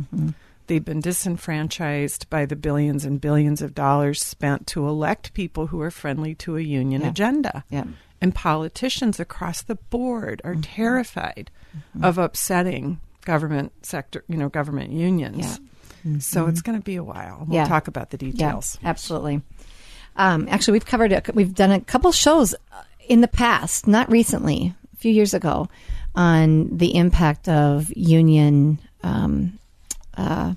They've 0.68 0.84
been 0.84 1.02
disenfranchised 1.02 2.30
by 2.30 2.46
the 2.46 2.56
billions 2.56 3.04
and 3.04 3.20
billions 3.20 3.62
of 3.62 3.74
dollars 3.76 4.24
spent 4.24 4.68
to 4.68 4.88
elect 4.88 5.34
people 5.34 5.68
who 5.68 5.82
are 5.82 5.92
friendly 5.92 6.34
to 6.36 6.56
a 6.56 6.62
union 6.62 7.02
Yeah. 7.02 7.10
agenda. 7.10 7.64
Yeah. 7.70 7.84
And 8.22 8.36
politicians 8.36 9.20
across 9.20 9.62
the 9.64 9.76
board 9.76 10.42
are 10.44 10.56
terrified 10.56 11.50
of 12.02 12.18
upsetting 12.20 13.00
government 13.26 13.72
sector, 13.84 14.24
you 14.28 14.38
know, 14.38 14.48
government 14.50 14.92
unions. 14.92 15.60
So 16.20 16.48
it's 16.48 16.62
going 16.62 16.78
to 16.80 16.84
be 16.84 16.96
a 16.96 17.04
while. 17.04 17.46
We'll 17.48 17.58
Yeah. 17.58 17.68
talk 17.68 17.88
about 17.88 18.10
the 18.12 18.18
details. 18.18 18.78
Yeah, 18.82 18.90
absolutely. 18.90 19.42
Um, 20.16 20.48
actually, 20.50 20.74
we've 20.74 20.86
covered 20.86 21.12
it. 21.12 21.34
we've 21.36 21.54
done 21.56 21.72
a 21.72 21.80
couple 21.82 22.12
shows 22.12 22.54
in 23.08 23.22
the 23.22 23.28
past, 23.28 23.88
not 23.88 24.10
recently, 24.12 24.74
a 24.94 24.98
few 24.98 25.12
years 25.12 25.34
ago, 25.34 25.70
on 26.16 26.76
the 26.78 26.96
impact 26.96 27.48
of 27.50 27.92
union 27.96 28.78
um, 29.04 29.58
uh, 30.18 30.54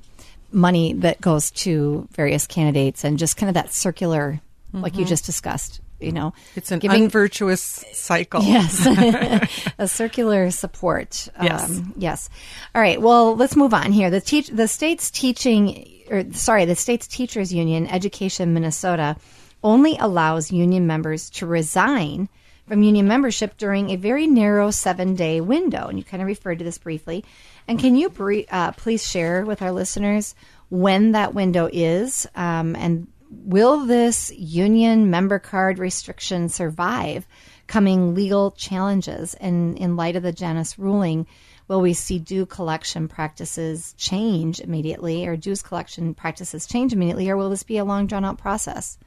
money 0.52 0.92
that 0.94 1.20
goes 1.20 1.50
to 1.52 2.08
various 2.12 2.46
candidates 2.46 3.04
and 3.04 3.18
just 3.18 3.36
kind 3.36 3.48
of 3.48 3.54
that 3.54 3.72
circular, 3.72 4.40
like 4.72 4.96
you 4.96 5.04
Mhm. 5.04 5.08
just 5.08 5.24
discussed. 5.26 5.80
You 6.04 6.12
know, 6.12 6.32
It's 6.54 6.70
an 6.70 6.78
giving- 6.78 7.04
unvirtuous 7.04 7.84
cycle. 7.92 8.42
Yes. 8.42 8.86
a 9.78 9.88
circular 9.88 10.50
support. 10.50 11.28
Yes. 11.42 11.70
Um, 11.70 11.94
yes. 11.96 12.28
All 12.74 12.82
right. 12.82 13.00
Well, 13.00 13.36
let's 13.36 13.56
move 13.56 13.74
on 13.74 13.92
here. 13.92 14.10
The 14.10 14.20
teach 14.20 14.48
the 14.48 14.68
state's 14.68 15.10
teaching 15.10 15.90
or 16.10 16.24
sorry, 16.32 16.64
the 16.64 16.76
state's 16.76 17.06
teachers 17.06 17.52
union, 17.52 17.86
Education 17.86 18.54
Minnesota, 18.54 19.16
only 19.62 19.96
allows 19.98 20.52
union 20.52 20.86
members 20.86 21.30
to 21.30 21.46
resign 21.46 22.28
from 22.66 22.82
union 22.82 23.06
membership 23.06 23.56
during 23.58 23.90
a 23.90 23.96
very 23.96 24.26
narrow 24.26 24.68
7-day 24.68 25.40
window, 25.40 25.86
and 25.88 25.98
you 25.98 26.04
kind 26.04 26.22
of 26.22 26.26
referred 26.26 26.58
to 26.58 26.64
this 26.64 26.78
briefly. 26.78 27.24
And 27.68 27.78
can 27.78 27.94
you 27.94 28.10
uh, 28.50 28.72
please 28.72 29.06
share 29.06 29.44
with 29.44 29.60
our 29.62 29.72
listeners 29.72 30.34
when 30.70 31.12
that 31.12 31.34
window 31.34 31.68
is 31.72 32.26
um, 32.34 32.74
and 32.76 33.06
will 33.44 33.86
this 33.86 34.32
union 34.32 35.10
member 35.10 35.38
card 35.38 35.78
restriction 35.78 36.48
survive 36.48 37.26
coming 37.66 38.14
legal 38.14 38.52
challenges? 38.52 39.34
And 39.34 39.78
in 39.78 39.96
light 39.96 40.16
of 40.16 40.22
the 40.22 40.32
Janus 40.32 40.78
ruling, 40.78 41.26
will 41.68 41.80
we 41.80 41.94
see 41.94 42.18
due 42.18 42.46
collection 42.46 43.08
practices 43.08 43.94
change 43.96 44.60
immediately, 44.60 45.26
or 45.26 45.36
dues 45.36 45.62
collection 45.62 46.14
practices 46.14 46.66
change 46.66 46.92
immediately, 46.92 47.28
or 47.30 47.36
will 47.36 47.50
this 47.50 47.62
be 47.62 47.78
a 47.78 47.84
long 47.84 48.06
drawn 48.06 48.24
out 48.24 48.38
process? 48.38 48.98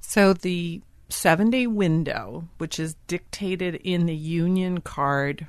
So 0.00 0.32
the 0.32 0.80
seven 1.08 1.50
day 1.50 1.66
window, 1.66 2.48
which 2.58 2.80
is 2.80 2.96
dictated 3.06 3.76
in 3.76 4.06
the 4.06 4.16
union 4.16 4.80
card 4.80 5.46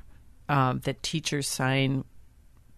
um, 0.48 0.80
that 0.80 1.02
teachers 1.02 1.48
sign 1.48 2.04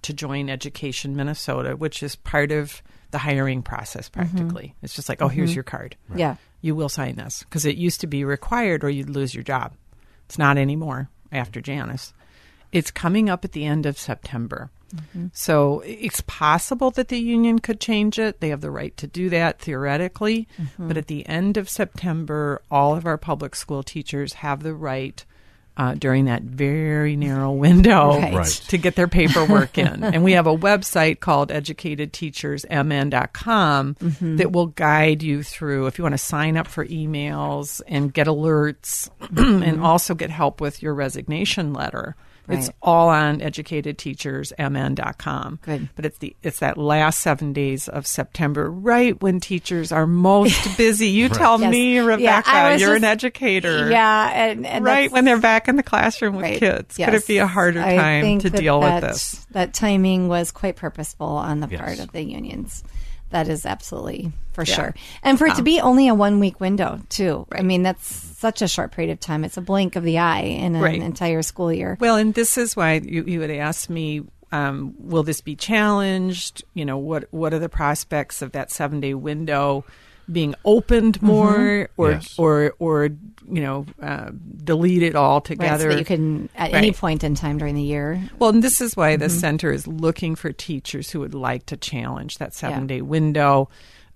to 0.03 0.13
join 0.13 0.49
Education 0.49 1.17
Minnesota, 1.17 1.77
which 1.77 2.03
is 2.03 2.15
part 2.15 2.53
of 2.53 2.83
the 3.17 3.21
hiring 3.21 3.63
process 3.63 4.11
practically. 4.11 4.75
It's 4.83 4.93
just 4.93 5.09
like, 5.09 5.23
oh, 5.23 5.29
here's 5.29 5.53
Mhm. 5.53 5.55
your 5.55 5.65
card. 5.65 5.97
Yeah. 6.15 6.37
You 6.61 6.75
will 6.75 6.91
sign 6.91 7.17
this 7.17 7.45
because 7.45 7.65
it 7.65 7.77
used 7.77 8.03
to 8.03 8.07
be 8.07 8.25
required 8.25 8.85
or 8.85 8.91
you'd 8.91 9.09
lose 9.09 9.35
your 9.35 9.43
job. 9.43 9.73
It's 10.27 10.37
not 10.37 10.59
anymore 10.59 11.09
after 11.33 11.63
Janus. 11.63 12.13
It's 12.73 12.91
coming 12.91 13.31
up 13.31 13.43
at 13.43 13.53
the 13.53 13.65
end 13.65 13.87
of 13.87 13.99
September. 13.99 14.71
Mhm. 14.95 15.31
So 15.33 15.81
it's 15.87 16.21
possible 16.27 16.91
that 16.91 17.09
the 17.09 17.19
union 17.19 17.59
could 17.61 17.81
change 17.81 18.19
it. 18.19 18.41
They 18.41 18.51
have 18.51 18.61
the 18.61 18.71
right 18.71 18.95
to 18.99 19.07
do 19.07 19.31
that 19.31 19.61
theoretically. 19.61 20.47
Mhm. 20.59 20.89
But 20.89 20.99
at 20.99 21.07
the 21.07 21.27
end 21.27 21.57
of 21.57 21.71
September, 21.71 22.61
all 22.71 22.95
of 22.95 23.07
our 23.07 23.17
public 23.17 23.55
school 23.57 23.83
teachers 23.83 24.35
have 24.45 24.63
the 24.63 24.75
right. 24.75 25.25
Uh, 25.79 25.93
during 25.95 26.25
that 26.25 26.41
very 26.43 27.17
narrow 27.17 27.53
window 27.67 28.19
Right. 28.19 28.33
Right. 28.33 28.47
to 28.69 28.79
get 28.79 28.95
their 28.97 29.09
paperwork 29.09 29.77
in. 29.77 30.03
and 30.03 30.25
we 30.25 30.33
have 30.33 30.47
a 30.47 30.57
website 30.57 31.21
called 31.21 31.51
educatedteachersmn.com 31.51 33.95
Mhm. 33.97 34.39
that 34.39 34.53
will 34.53 34.67
guide 34.69 35.23
you 35.23 35.43
through 35.43 35.87
if 35.87 35.99
you 35.99 36.05
want 36.05 36.15
to 36.15 36.19
sign 36.19 36.57
up 36.57 36.67
for 36.67 36.85
emails 36.87 37.81
and 37.87 38.13
get 38.13 38.27
alerts 38.27 39.11
and 39.37 39.81
also 39.83 40.15
get 40.15 40.31
help 40.31 40.61
with 40.61 40.83
your 40.83 40.95
resignation 40.95 41.73
letter. 41.73 42.17
It's 42.49 42.71
all 42.83 43.09
on 43.09 43.41
educatedteachersmn.com. 43.41 45.59
Good. 45.63 45.89
But 45.97 46.05
it's 46.07 46.19
the 46.19 46.37
it's 46.43 46.59
that 46.61 46.79
last 46.79 47.21
7 47.21 47.53
days 47.53 47.89
of 47.89 48.07
September 48.07 48.71
right 48.71 49.21
when 49.21 49.41
teachers 49.41 49.91
are 49.93 50.07
most 50.07 50.77
busy. 50.79 51.09
You 51.09 51.29
tell 51.29 51.61
Yes. 51.61 51.71
me, 51.71 51.99
Rebecca, 51.99 52.49
I 52.51 52.73
was 52.73 52.81
you're 52.83 52.95
an 52.95 53.05
educator. 53.05 53.91
Yeah, 53.91 54.31
and, 54.33 54.65
and 54.67 54.85
right 54.85 55.11
when 55.11 55.25
they're 55.25 55.41
back 55.41 55.69
in 55.69 55.77
the 55.77 55.83
classroom 55.83 56.37
with 56.37 56.43
Right. 56.45 56.59
kids. 56.59 56.97
Could 56.97 57.15
it 57.15 57.27
be 57.27 57.39
a 57.39 57.47
harder 57.47 57.81
time 57.83 58.39
to 58.41 58.51
that 58.51 58.61
deal 58.61 58.81
with 58.81 58.89
that- 58.89 59.03
this? 59.03 59.47
That 59.53 59.73
timing 59.75 60.29
was 60.29 60.51
quite 60.53 60.77
purposeful 60.77 61.27
on 61.27 61.61
the 61.61 61.69
Yes. 61.69 61.81
part 61.81 61.99
of 61.99 62.13
the 62.13 62.23
unions. 62.23 62.85
That 63.37 63.49
is 63.49 63.67
absolutely 63.67 64.33
for 64.55 64.65
Yeah. 64.65 64.75
sure. 64.75 64.95
And 65.23 65.39
for 65.39 65.47
it 65.47 65.57
to 65.57 65.63
be 65.63 65.79
only 65.79 66.09
a 66.09 66.15
one 66.15 66.41
week 66.41 66.59
window, 66.59 67.01
too. 67.11 67.47
I 67.53 67.61
mean, 67.61 67.83
that's 67.83 68.07
such 68.39 68.63
a 68.63 68.67
short 68.69 68.93
period 68.93 69.13
of 69.13 69.21
time. 69.21 69.45
It's 69.45 69.59
a 69.59 69.61
blink 69.61 69.95
of 69.95 70.05
the 70.05 70.17
eye 70.17 70.41
in 70.41 70.75
an 70.75 70.81
Right. 70.81 71.03
entire 71.03 71.43
school 71.43 71.71
year. 71.71 71.99
Well, 72.01 72.17
and 72.17 72.33
this 72.33 72.57
is 72.57 72.75
why 72.75 72.95
you, 73.05 73.25
you 73.27 73.41
would 73.41 73.51
ask 73.51 73.91
me, 73.91 74.23
um, 74.53 74.95
will 74.99 75.23
this 75.23 75.43
be 75.43 75.55
challenged? 75.55 76.65
You 76.73 76.87
know, 76.87 76.97
what 76.97 77.25
what 77.31 77.53
are 77.53 77.59
the 77.59 77.69
prospects 77.69 78.41
of 78.41 78.53
that 78.53 78.71
seven 78.71 79.01
day 79.01 79.13
window 79.13 79.85
being 80.31 80.55
opened 80.65 81.21
more, 81.23 81.55
Mhm. 81.59 81.89
or 81.97 82.11
Yes. 82.13 82.35
or 82.39 82.75
or 82.79 83.11
you 83.49 83.61
know, 83.61 83.87
uh, 84.03 84.31
deleted 84.65 85.15
Right, 85.15 85.21
altogether? 85.21 85.85
so 85.85 85.89
that 85.91 85.99
you 86.01 86.05
can, 86.05 86.49
at 86.57 86.75
any 86.75 86.91
point 86.91 87.23
in 87.23 87.37
time 87.37 87.59
during 87.59 87.77
the 87.77 87.83
year. 87.83 88.21
Well, 88.41 88.51
and 88.51 88.61
this 88.61 88.81
is 88.81 88.97
why 88.97 89.15
the 89.15 89.27
Mhm. 89.27 89.31
center 89.41 89.71
is 89.71 89.87
looking 89.87 90.35
for 90.35 90.51
teachers 90.51 91.11
who 91.11 91.21
would 91.21 91.33
like 91.35 91.65
to 91.67 91.77
challenge 91.77 92.39
that 92.39 92.55
seven 92.55 92.89
day 92.89 93.03
window. 93.03 93.69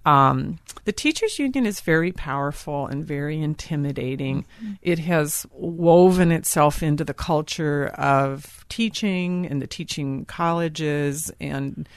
Um, 0.04 0.58
the 0.84 0.90
teachers 0.92 1.38
union 1.38 1.64
is 1.64 1.80
very 1.80 2.10
powerful 2.10 2.88
and 2.88 3.04
very 3.04 3.40
intimidating. 3.40 4.46
It 4.82 4.98
has 5.00 5.46
woven 5.52 6.32
itself 6.32 6.82
into 6.82 7.04
the 7.04 7.14
culture 7.14 7.86
of 7.96 8.64
teaching 8.68 9.46
and 9.46 9.62
the 9.62 9.66
teaching 9.68 10.24
colleges 10.24 11.30
and 11.40 11.88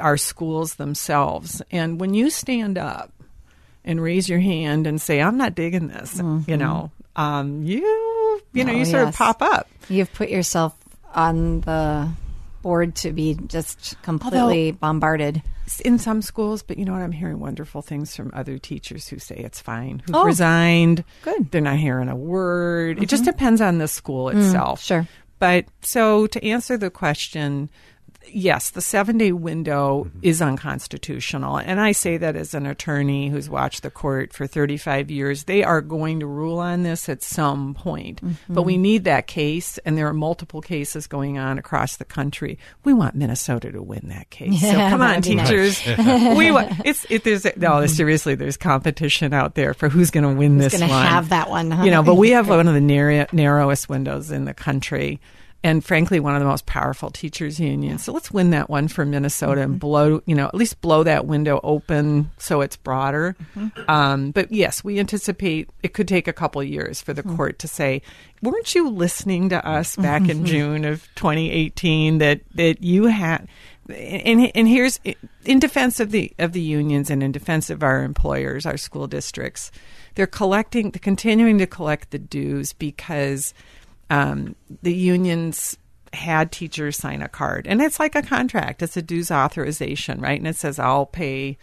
our 0.00 0.16
schools 0.18 0.74
themselves. 0.74 1.62
And 1.70 1.98
when 2.00 2.12
you 2.14 2.28
stand 2.28 2.76
up 2.76 3.12
and 3.86 4.02
raise 4.02 4.28
your 4.28 4.40
hand 4.40 4.86
and 4.86 5.00
say, 5.00 5.20
"I'm 5.22 5.36
not 5.38 5.54
digging 5.54 5.88
this," 5.88 6.20
you 6.46 6.56
know, 6.56 6.90
um, 7.16 7.62
you 7.62 7.80
you 8.52 8.64
know, 8.64 8.72
Oh, 8.72 8.76
you 8.76 8.84
sort 8.84 9.08
of 9.08 9.14
pop 9.14 9.40
up. 9.42 9.68
You've 9.88 10.12
put 10.12 10.28
yourself 10.28 10.74
on 11.14 11.60
the 11.62 12.08
board 12.62 12.94
to 12.96 13.12
be 13.12 13.38
just 13.46 13.96
completely 14.02 14.72
bombarded. 14.72 15.42
in 15.84 15.98
some 15.98 16.22
schools, 16.22 16.62
but 16.62 16.78
you 16.78 16.84
know 16.84 16.92
what? 16.92 17.02
I'm 17.02 17.10
hearing 17.12 17.40
wonderful 17.40 17.82
things 17.82 18.14
from 18.14 18.30
other 18.34 18.56
teachers 18.56 19.08
who 19.08 19.18
say 19.18 19.34
it's 19.34 19.60
fine, 19.60 20.00
who've 20.06 20.14
Oh, 20.14 20.24
resigned. 20.24 21.02
Good. 21.22 21.50
They're 21.50 21.60
not 21.60 21.76
hearing 21.78 22.08
a 22.08 22.14
word. 22.14 23.02
It 23.02 23.08
just 23.08 23.24
Mhm. 23.24 23.32
depends 23.32 23.60
on 23.60 23.78
the 23.78 23.88
school 23.88 24.26
Mm, 24.26 24.36
itself. 24.46 24.80
sure. 24.80 25.08
But 25.40 25.64
so 25.82 26.28
to 26.28 26.44
answer 26.44 26.76
the 26.76 26.88
question, 26.88 27.68
yes, 28.32 28.70
the 28.70 28.80
seven 28.80 29.18
day 29.18 29.32
window 29.32 30.04
mm-hmm. 30.04 30.18
is 30.22 30.42
unconstitutional. 30.42 31.58
And 31.58 31.80
I 31.80 31.92
say 31.92 32.16
that 32.16 32.36
as 32.36 32.54
an 32.54 32.66
attorney 32.66 33.28
who's 33.28 33.48
watched 33.48 33.82
the 33.82 33.90
court 33.90 34.32
for 34.32 34.46
35 34.46 35.10
years. 35.10 35.44
They 35.44 35.62
are 35.62 35.80
going 35.80 36.20
to 36.20 36.26
rule 36.26 36.58
on 36.58 36.82
this 36.82 37.08
at 37.08 37.22
some 37.22 37.74
point. 37.74 38.22
Mm-hmm. 38.22 38.54
But 38.54 38.62
we 38.62 38.76
need 38.76 39.04
that 39.04 39.26
case, 39.26 39.78
and 39.78 39.96
there 39.96 40.06
are 40.06 40.14
multiple 40.14 40.60
cases 40.60 41.06
going 41.06 41.38
on 41.38 41.58
across 41.58 41.96
the 41.96 42.04
country. 42.04 42.58
We 42.84 42.94
want 42.94 43.14
Minnesota 43.14 43.72
to 43.72 43.82
win 43.82 44.08
that 44.08 44.30
case. 44.30 44.60
so 44.60 44.72
come 44.72 45.00
on, 45.00 45.20
that'd 45.20 45.36
nice. 45.36 45.48
teachers. 45.48 45.86
we 46.36 46.50
want, 46.50 46.72
it's, 46.84 47.06
it, 47.10 47.24
there's, 47.24 47.44
no, 47.44 47.50
mm-hmm. 47.50 47.86
seriously, 47.86 48.34
there's 48.34 48.56
competition 48.56 49.32
out 49.32 49.54
there 49.54 49.74
for 49.74 49.88
who's 49.88 50.10
going 50.10 50.24
to 50.24 50.38
win 50.38 50.58
this 50.58 50.78
gonna 50.78 50.90
one. 50.90 51.06
have 51.06 51.28
that 51.30 51.50
one, 51.50 51.70
huh? 51.70 51.84
You 51.84 51.90
know, 51.90 52.02
but 52.02 52.14
we 52.14 52.30
have 52.30 52.48
one 52.56 52.68
of 52.68 52.74
the 52.74 52.80
narrow, 52.80 53.26
narrowest 53.32 53.88
windows 53.88 54.30
in 54.30 54.44
the 54.44 54.54
country 54.54 55.20
and 55.66 55.84
frankly 55.84 56.20
one 56.20 56.34
of 56.34 56.40
the 56.40 56.46
most 56.46 56.64
powerful 56.66 57.10
teachers 57.10 57.58
unions 57.58 58.04
so 58.04 58.12
let's 58.12 58.30
win 58.30 58.50
that 58.50 58.70
one 58.70 58.88
for 58.88 59.04
minnesota 59.04 59.60
Mm-hmm. 59.62 59.72
and 59.72 59.80
blow 59.80 60.22
you 60.26 60.34
know 60.34 60.46
at 60.46 60.54
least 60.54 60.80
blow 60.80 61.02
that 61.02 61.26
window 61.26 61.60
open 61.62 62.30
so 62.38 62.60
it's 62.60 62.76
broader 62.76 63.34
Mm-hmm. 63.56 63.90
um, 63.90 64.30
but 64.30 64.52
yes 64.52 64.82
we 64.84 64.98
anticipate 65.00 65.68
it 65.82 65.92
could 65.94 66.08
take 66.08 66.28
a 66.28 66.32
couple 66.32 66.60
of 66.60 66.68
years 66.68 67.00
for 67.02 67.12
the 67.12 67.22
Mm-hmm. 67.22 67.36
court 67.36 67.58
to 67.60 67.68
say 67.68 68.00
weren't 68.42 68.74
you 68.74 68.88
listening 68.88 69.48
to 69.50 69.66
us 69.68 69.96
back 69.96 70.28
in 70.28 70.46
june 70.46 70.84
of 70.84 71.02
2018 71.16 72.18
that 72.18 72.40
that 72.54 72.82
you 72.82 73.06
had 73.06 73.48
and 73.88 74.50
and 74.54 74.68
here's 74.68 74.98
in 75.44 75.58
defense 75.58 76.00
of 76.00 76.10
the 76.10 76.32
of 76.38 76.52
the 76.52 76.60
unions 76.60 77.08
and 77.10 77.22
in 77.22 77.32
defense 77.32 77.70
of 77.70 77.82
our 77.82 78.02
employers 78.02 78.66
our 78.66 78.76
school 78.76 79.06
districts 79.06 79.70
they're 80.16 80.26
collecting 80.26 80.90
they're 80.90 81.00
continuing 81.00 81.58
to 81.58 81.66
collect 81.66 82.10
the 82.10 82.18
dues 82.18 82.72
because 82.72 83.54
um, 84.10 84.54
the 84.82 84.94
unions 84.94 85.76
had 86.12 86.50
teachers 86.52 86.96
sign 86.96 87.20
a 87.22 87.28
card. 87.28 87.66
And 87.66 87.82
it's 87.82 87.98
like 88.00 88.14
a 88.14 88.22
contract. 88.22 88.82
It's 88.82 88.96
a 88.96 89.02
dues 89.02 89.30
authorization 89.30 90.20
right? 90.20 90.38
And 90.38 90.48
it 90.48 90.56
says 90.56 90.78
i'll 90.78 91.06
pay 91.06 91.58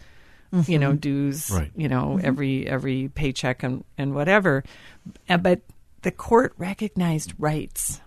you 0.68 0.78
know 0.78 0.92
dues 0.92 1.50
Right. 1.50 1.72
you 1.74 1.88
know 1.88 2.20
every 2.22 2.64
every 2.68 3.08
paycheck 3.14 3.62
and 3.64 3.82
and 3.98 4.14
whatever. 4.14 4.62
Uh, 5.28 5.38
but 5.38 5.62
the 6.02 6.12
court 6.12 6.54
recognized 6.58 7.32
rights 7.38 8.00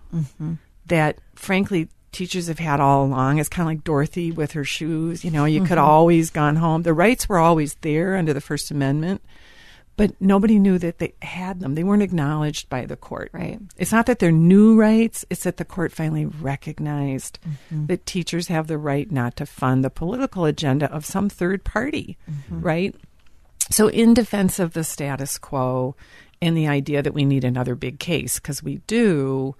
that 0.86 1.18
frankly 1.34 1.88
teachers 2.12 2.46
have 2.46 2.58
had 2.58 2.80
all 2.80 3.04
along. 3.04 3.36
It's 3.38 3.50
kind 3.50 3.68
of 3.68 3.74
like 3.76 3.84
dorothy 3.84 4.30
with 4.32 4.52
her 4.52 4.64
shoes 4.64 5.24
you 5.24 5.30
know 5.30 5.44
you 5.44 5.62
could 5.64 5.76
always 5.78 6.30
gone 6.30 6.56
home. 6.56 6.82
The 6.84 6.94
rights 6.94 7.28
were 7.28 7.38
always 7.38 7.74
there 7.82 8.16
under 8.16 8.32
the 8.32 8.40
first 8.40 8.70
amendment 8.70 9.20
but 9.98 10.12
nobody 10.20 10.58
knew 10.58 10.78
that 10.78 10.96
they 10.98 11.12
had 11.20 11.60
them. 11.60 11.74
They 11.74 11.84
weren't 11.84 12.02
acknowledged 12.02 12.70
by 12.70 12.86
the 12.86 12.96
court. 12.96 13.28
Right. 13.34 13.60
It's 13.76 13.92
not 13.92 14.06
that 14.06 14.18
they're 14.20 14.32
new 14.32 14.74
rights, 14.80 15.26
it's 15.28 15.42
that 15.44 15.58
the 15.58 15.64
court 15.66 15.92
finally 15.92 16.24
recognized 16.24 17.38
Mm-hmm. 17.44 17.86
that 17.86 18.06
teachers 18.06 18.48
have 18.48 18.66
the 18.66 18.78
right 18.78 19.10
not 19.12 19.36
to 19.36 19.44
fund 19.46 19.84
the 19.84 19.90
political 19.90 20.44
agenda 20.46 20.90
of 20.90 21.04
some 21.04 21.28
third 21.28 21.64
party, 21.64 22.16
Mm-hmm. 22.30 22.60
right? 22.62 22.94
So, 23.70 23.88
in 23.88 24.14
defense 24.14 24.58
of 24.58 24.72
the 24.72 24.82
status 24.84 25.36
quo 25.36 25.94
and 26.40 26.56
the 26.56 26.68
idea 26.68 27.02
that 27.02 27.12
we 27.12 27.24
need 27.26 27.44
another 27.44 27.74
big 27.74 27.98
case, 27.98 28.38
because 28.38 28.62
we 28.62 28.76
do, 28.86 29.54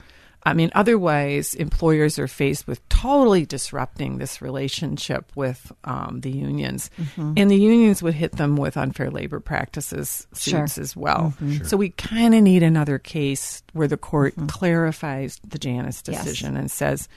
I 0.44 0.54
mean, 0.54 0.70
otherwise, 0.74 1.54
employers 1.54 2.18
are 2.18 2.28
faced 2.28 2.66
with 2.66 2.86
totally 2.88 3.44
disrupting 3.44 4.18
this 4.18 4.40
relationship 4.40 5.30
with 5.34 5.70
um, 5.84 6.20
the 6.22 6.30
unions. 6.30 6.90
Mm-hmm. 6.98 7.34
And 7.36 7.50
the 7.50 7.56
unions 7.56 8.02
would 8.02 8.14
hit 8.14 8.32
them 8.32 8.56
with 8.56 8.76
unfair 8.76 9.10
labor 9.10 9.40
practices 9.40 10.26
Sure. 10.34 10.66
suits 10.66 10.78
as 10.78 10.96
well. 10.96 11.34
So, 11.64 11.76
we 11.76 11.90
kind 11.90 12.34
of 12.34 12.42
need 12.42 12.62
another 12.62 12.98
case 12.98 13.62
where 13.72 13.88
the 13.88 13.96
court 13.96 14.34
clarifies 14.48 15.40
the 15.46 15.58
Janus 15.58 16.02
Yes. 16.06 16.24
decision 16.24 16.56
and 16.56 16.70
says, 16.70 17.08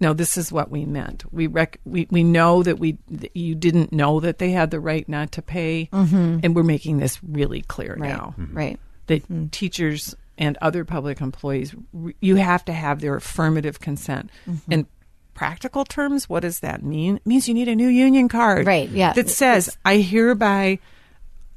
no, 0.00 0.12
this 0.14 0.36
is 0.36 0.52
what 0.52 0.70
we 0.70 0.84
meant. 0.84 1.24
We 1.32 1.48
rec- 1.48 1.80
we 1.84 2.06
we 2.10 2.22
know 2.22 2.62
that 2.62 2.78
we 2.78 2.98
that 3.10 3.36
you 3.36 3.56
didn't 3.56 3.92
know 3.92 4.20
that 4.20 4.38
they 4.38 4.52
had 4.52 4.70
the 4.70 4.78
right 4.78 5.06
not 5.08 5.32
to 5.32 5.42
pay, 5.42 5.88
and 5.90 6.54
we're 6.54 6.62
making 6.62 6.98
this 6.98 7.18
really 7.24 7.62
clear 7.62 7.96
right, 7.98 8.08
now 8.08 8.34
right. 8.52 8.78
that 9.08 9.50
teachers 9.50 10.14
and 10.38 10.56
other 10.62 10.84
public 10.84 11.20
employees 11.20 11.74
you 12.20 12.36
have 12.36 12.64
to 12.64 12.72
have 12.72 13.00
their 13.00 13.16
affirmative 13.16 13.80
consent. 13.80 14.30
In 14.70 14.86
practical 15.34 15.84
terms, 15.84 16.28
what 16.28 16.40
does 16.40 16.60
that 16.60 16.82
mean? 16.82 17.16
It 17.16 17.26
means 17.26 17.48
you 17.48 17.54
need 17.54 17.68
a 17.68 17.76
new 17.76 17.88
union 17.88 18.28
card, 18.28 18.66
Right, 18.66 18.88
yeah. 18.88 19.12
that 19.12 19.28
says 19.28 19.76
I 19.84 19.96
hereby 19.98 20.78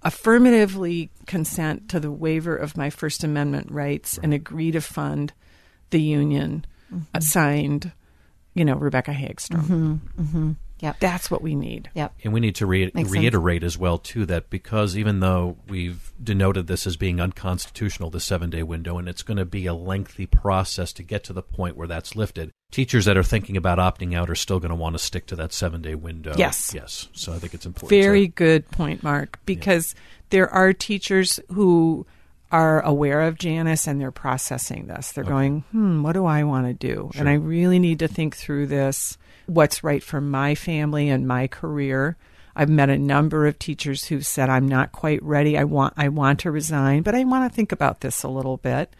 affirmatively 0.03 1.11
consent 1.27 1.89
to 1.89 1.99
the 1.99 2.11
waiver 2.11 2.55
of 2.55 2.75
my 2.75 2.89
First 2.89 3.23
Amendment 3.23 3.71
rights 3.71 4.19
and 4.21 4.33
agree 4.33 4.71
to 4.71 4.81
fund 4.81 5.31
the 5.91 6.01
union. 6.01 6.65
Mm-hmm. 6.91 7.03
uh, 7.13 7.19
signed, 7.21 7.91
you 8.53 8.65
know, 8.65 8.75
Rebecca 8.75 9.11
Hagstrom. 9.13 9.99
Yep. 10.81 10.99
That's 10.99 11.31
what 11.31 11.41
we 11.41 11.55
need. 11.55 11.89
Yep. 11.93 12.13
And 12.23 12.33
we 12.33 12.39
need 12.39 12.55
to 12.55 12.65
re- 12.65 12.91
Makes 12.93 13.09
sense. 13.09 13.11
reiterate 13.11 13.63
as 13.63 13.77
well 13.77 13.97
too 13.97 14.25
that 14.25 14.49
because 14.49 14.97
even 14.97 15.19
though 15.19 15.57
we've 15.67 16.11
denoted 16.21 16.67
this 16.67 16.85
as 16.85 16.97
being 16.97 17.21
unconstitutional, 17.21 18.09
the 18.09 18.19
seven-day 18.19 18.63
window, 18.63 18.97
and 18.97 19.07
it's 19.07 19.21
going 19.23 19.37
to 19.37 19.45
be 19.45 19.65
a 19.67 19.73
lengthy 19.73 20.25
process 20.25 20.91
to 20.93 21.03
get 21.03 21.23
to 21.25 21.33
the 21.33 21.43
point 21.43 21.77
where 21.77 21.87
that's 21.87 22.15
lifted, 22.15 22.51
teachers 22.71 23.05
that 23.05 23.15
are 23.17 23.23
thinking 23.23 23.55
about 23.55 23.77
opting 23.77 24.15
out 24.15 24.29
are 24.29 24.35
still 24.35 24.59
going 24.59 24.69
to 24.69 24.75
want 24.75 24.95
to 24.95 24.99
stick 24.99 25.27
to 25.27 25.35
that 25.35 25.53
seven-day 25.53 25.95
window. 25.95 26.33
Yes. 26.37 26.71
yes. 26.73 27.09
So 27.13 27.31
I 27.31 27.37
think 27.37 27.53
it's 27.53 27.65
important. 27.65 27.89
Very 28.01 28.27
to- 28.27 28.33
good 28.33 28.69
point, 28.71 29.03
Mark, 29.03 29.39
because 29.45 29.93
there 30.31 30.49
are 30.49 30.73
teachers 30.73 31.39
who 31.49 32.05
are 32.51 32.81
aware 32.81 33.21
of 33.21 33.37
Janus 33.37 33.87
and 33.87 34.01
they're 34.01 34.11
processing 34.11 34.87
this. 34.87 35.13
They're 35.13 35.23
going, 35.23 35.61
hmm, 35.71 36.03
what 36.03 36.13
do 36.13 36.25
I 36.25 36.43
want 36.43 36.67
to 36.67 36.73
do? 36.73 37.09
And 37.15 37.29
I 37.29 37.35
really 37.35 37.79
need 37.79 37.99
to 37.99 38.09
think 38.09 38.35
through 38.35 38.67
this 38.67 39.17
what's 39.45 39.83
right 39.83 40.03
for 40.03 40.21
my 40.21 40.55
family 40.55 41.09
and 41.09 41.27
my 41.27 41.47
career. 41.47 42.17
I've 42.55 42.69
met 42.69 42.89
a 42.89 42.97
number 42.97 43.47
of 43.47 43.59
teachers 43.59 44.05
who've 44.05 44.25
said 44.25 44.49
I'm 44.49 44.67
not 44.67 44.91
quite 44.91 45.23
ready. 45.23 45.57
I 45.57 45.63
want 45.63 45.93
I 45.97 46.09
want 46.09 46.39
to 46.41 46.51
resign, 46.51 47.01
but 47.03 47.15
I 47.15 47.23
want 47.23 47.49
to 47.49 47.55
think 47.55 47.71
about 47.71 48.01
this 48.01 48.23
a 48.23 48.27
little 48.27 48.57
bit. 48.57 48.93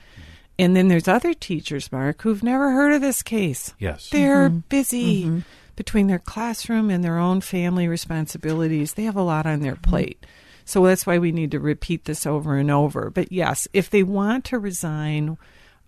And 0.58 0.75
then 0.75 0.89
there's 0.89 1.08
other 1.08 1.34
teachers, 1.34 1.91
Mark, 1.91 2.21
who've 2.21 2.43
never 2.43 2.71
heard 2.71 2.93
of 2.93 3.01
this 3.01 3.23
case. 3.23 3.73
Yes. 3.80 4.10
They're 4.10 4.49
mm-hmm. 4.49 4.60
busy 4.69 5.23
mm-hmm. 5.23 5.39
between 5.75 6.08
their 6.08 6.19
classroom 6.19 6.89
and 6.89 7.04
their 7.04 7.17
own 7.17 7.41
family 7.41 7.88
responsibilities. 7.88 8.93
They 8.93 9.04
have 9.04 9.15
a 9.15 9.23
lot 9.23 9.45
on 9.45 9.62
their 9.62 9.73
mm-hmm. 9.73 9.89
plate. 9.89 10.25
So 10.65 10.86
that's 10.86 11.08
why 11.08 11.17
we 11.17 11.32
need 11.32 11.51
to 11.51 11.60
repeat 11.60 12.06
this 12.06 12.25
over 12.25 12.58
and 12.58 12.69
over. 12.69 13.10
But 13.10 13.32
yes, 13.32 13.67
if 13.73 13.89
they 13.89 14.04
want 14.04 14.45
to 14.45 14.60
resign 14.60 15.38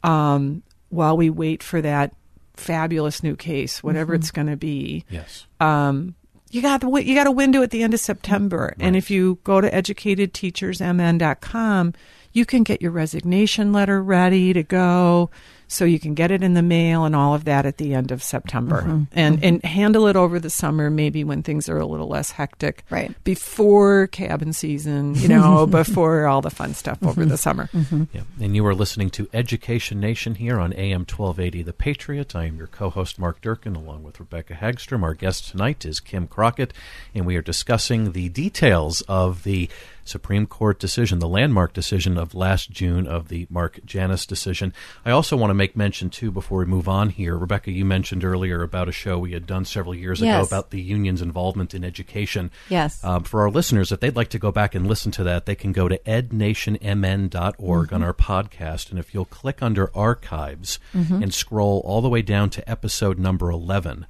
um, 0.02 0.64
while 0.90 1.16
we 1.16 1.30
wait 1.30 1.62
for 1.62 1.82
that 1.82 2.14
fabulous 2.56 3.24
new 3.24 3.36
case, 3.36 3.82
whatever 3.84 4.14
it's 4.14 4.30
going 4.32 4.48
to 4.48 4.56
be, 4.58 5.04
Yes. 5.10 5.46
um, 5.60 6.16
you 6.52 6.62
got 6.62 6.82
the 6.82 6.88
you 7.04 7.16
got 7.16 7.26
a 7.28 7.32
window 7.32 7.64
at 7.64 7.72
the 7.72 7.82
end 7.84 7.94
of 7.96 8.00
September, 8.00 8.76
and 8.80 8.96
if 8.96 9.10
you 9.10 9.40
go 9.44 9.60
to 9.60 9.70
educatedteachersmn.com, 9.72 11.94
you 12.32 12.46
can 12.46 12.62
get 12.64 12.80
your 12.82 12.92
resignation 12.92 13.74
letter 13.74 14.02
ready 14.04 14.54
to 14.54 14.62
go, 14.64 15.30
so 15.74 15.86
you 15.86 16.00
can 16.00 16.14
get 16.14 16.32
it 16.32 16.44
in 16.44 16.54
the 16.54 16.62
mail 16.62 17.04
and 17.04 17.16
all 17.16 17.34
of 17.34 17.46
that 17.46 17.66
at 17.66 17.78
the 17.78 17.94
end 17.94 18.12
of 18.12 18.24
September, 18.24 18.82
mm-hmm. 18.82 19.04
and 19.12 19.38
mm-hmm. 19.38 19.46
and 19.46 19.66
handle 19.66 20.08
it 20.08 20.16
over 20.16 20.40
the 20.40 20.50
summer, 20.50 20.90
maybe 20.90 21.24
when 21.24 21.44
things 21.44 21.68
are 21.68 21.78
a 21.78 21.86
little 21.86 22.08
less 22.08 22.32
hectic, 22.32 22.84
Right. 22.90 23.24
Before 23.24 24.08
cabin 24.08 24.54
season, 24.54 25.16
you 25.16 25.28
know, 25.28 25.66
before 25.84 26.28
all 26.28 26.42
the 26.42 26.52
fun 26.52 26.74
stuff 26.74 27.00
over 27.02 27.22
mm-hmm. 27.22 27.30
the 27.32 27.38
summer. 27.38 27.70
Yeah. 27.74 28.22
And 28.40 28.56
you 28.56 28.66
are 28.68 28.76
listening 28.76 29.10
to 29.12 29.28
Education 29.34 30.00
Nation 30.00 30.36
here 30.36 30.60
on 30.60 30.74
AM 30.74 31.02
1280 31.02 31.64
The 31.64 31.74
Patriot. 31.74 32.36
I 32.36 32.46
am 32.46 32.58
your 32.58 32.68
co 32.68 32.90
host, 32.90 33.18
Mark 33.18 33.42
Durkin, 33.42 33.76
along 33.76 34.04
with 34.04 34.20
Rebecca 34.20 34.54
Hagstrom. 34.54 35.02
Our 35.02 35.16
guest 35.16 35.50
tonight 35.50 35.86
is 35.86 36.00
Kim 36.00 36.28
Crockett, 36.28 36.74
and 37.16 37.26
we 37.26 37.36
are 37.36 37.42
discussing 37.42 38.12
the 38.12 38.30
details 38.30 39.02
of 39.02 39.44
the 39.44 39.70
Supreme 40.04 40.46
Court 40.46 40.80
decision, 40.80 41.20
the 41.20 41.28
landmark 41.28 41.74
decision 41.74 42.18
of 42.18 42.36
last 42.36 42.72
June 42.72 43.08
of 43.08 43.28
the 43.28 43.48
Mark 43.50 43.80
Janus 43.86 44.26
decision. 44.26 44.74
I 45.06 45.12
also 45.12 45.38
want 45.38 45.50
to 45.52 45.56
make 45.56 45.76
mention, 45.76 46.10
too, 46.10 46.32
before 46.32 46.60
we 46.60 46.66
move 46.66 46.88
on 46.88 47.10
here. 47.10 47.38
Rebecca, 47.38 47.72
you 47.72 47.86
mentioned 47.86 48.24
earlier 48.24 48.64
about 48.64 48.90
a 48.90 48.92
show 48.92 49.18
we 49.18 49.34
had 49.34 49.46
done 49.48 49.66
several 49.66 49.96
years 49.96 50.22
ago 50.22 50.42
about 50.42 50.72
the 50.72 50.82
union's 50.82 51.22
involvement 51.22 51.74
in 51.74 51.84
education. 51.84 52.52
Yes. 52.70 53.04
Um, 53.04 53.24
for 53.24 53.42
our 53.42 53.50
listeners, 53.50 53.92
if 53.92 54.00
they'd 54.00 54.16
like 54.16 54.30
to 54.30 54.40
go 54.40 54.52
back 54.52 54.76
and 54.76 54.88
listen 54.88 55.12
to 55.14 55.24
that, 55.24 55.46
they 55.46 55.56
can 55.56 55.72
go 55.72 55.88
to 55.88 55.98
ednationmn.org 56.00 57.94
on 57.94 58.04
our 58.04 58.14
podcast. 58.14 58.90
And 58.90 59.00
if 59.00 59.14
you'll 59.14 59.26
click 59.26 59.62
under 59.62 59.96
archives 59.96 60.80
and 60.94 61.34
scroll 61.34 61.82
all 61.86 62.02
the 62.02 62.10
way 62.10 62.22
down 62.22 62.50
to 62.52 62.70
episode 62.70 63.20
number 63.20 63.50
11, 63.50 64.06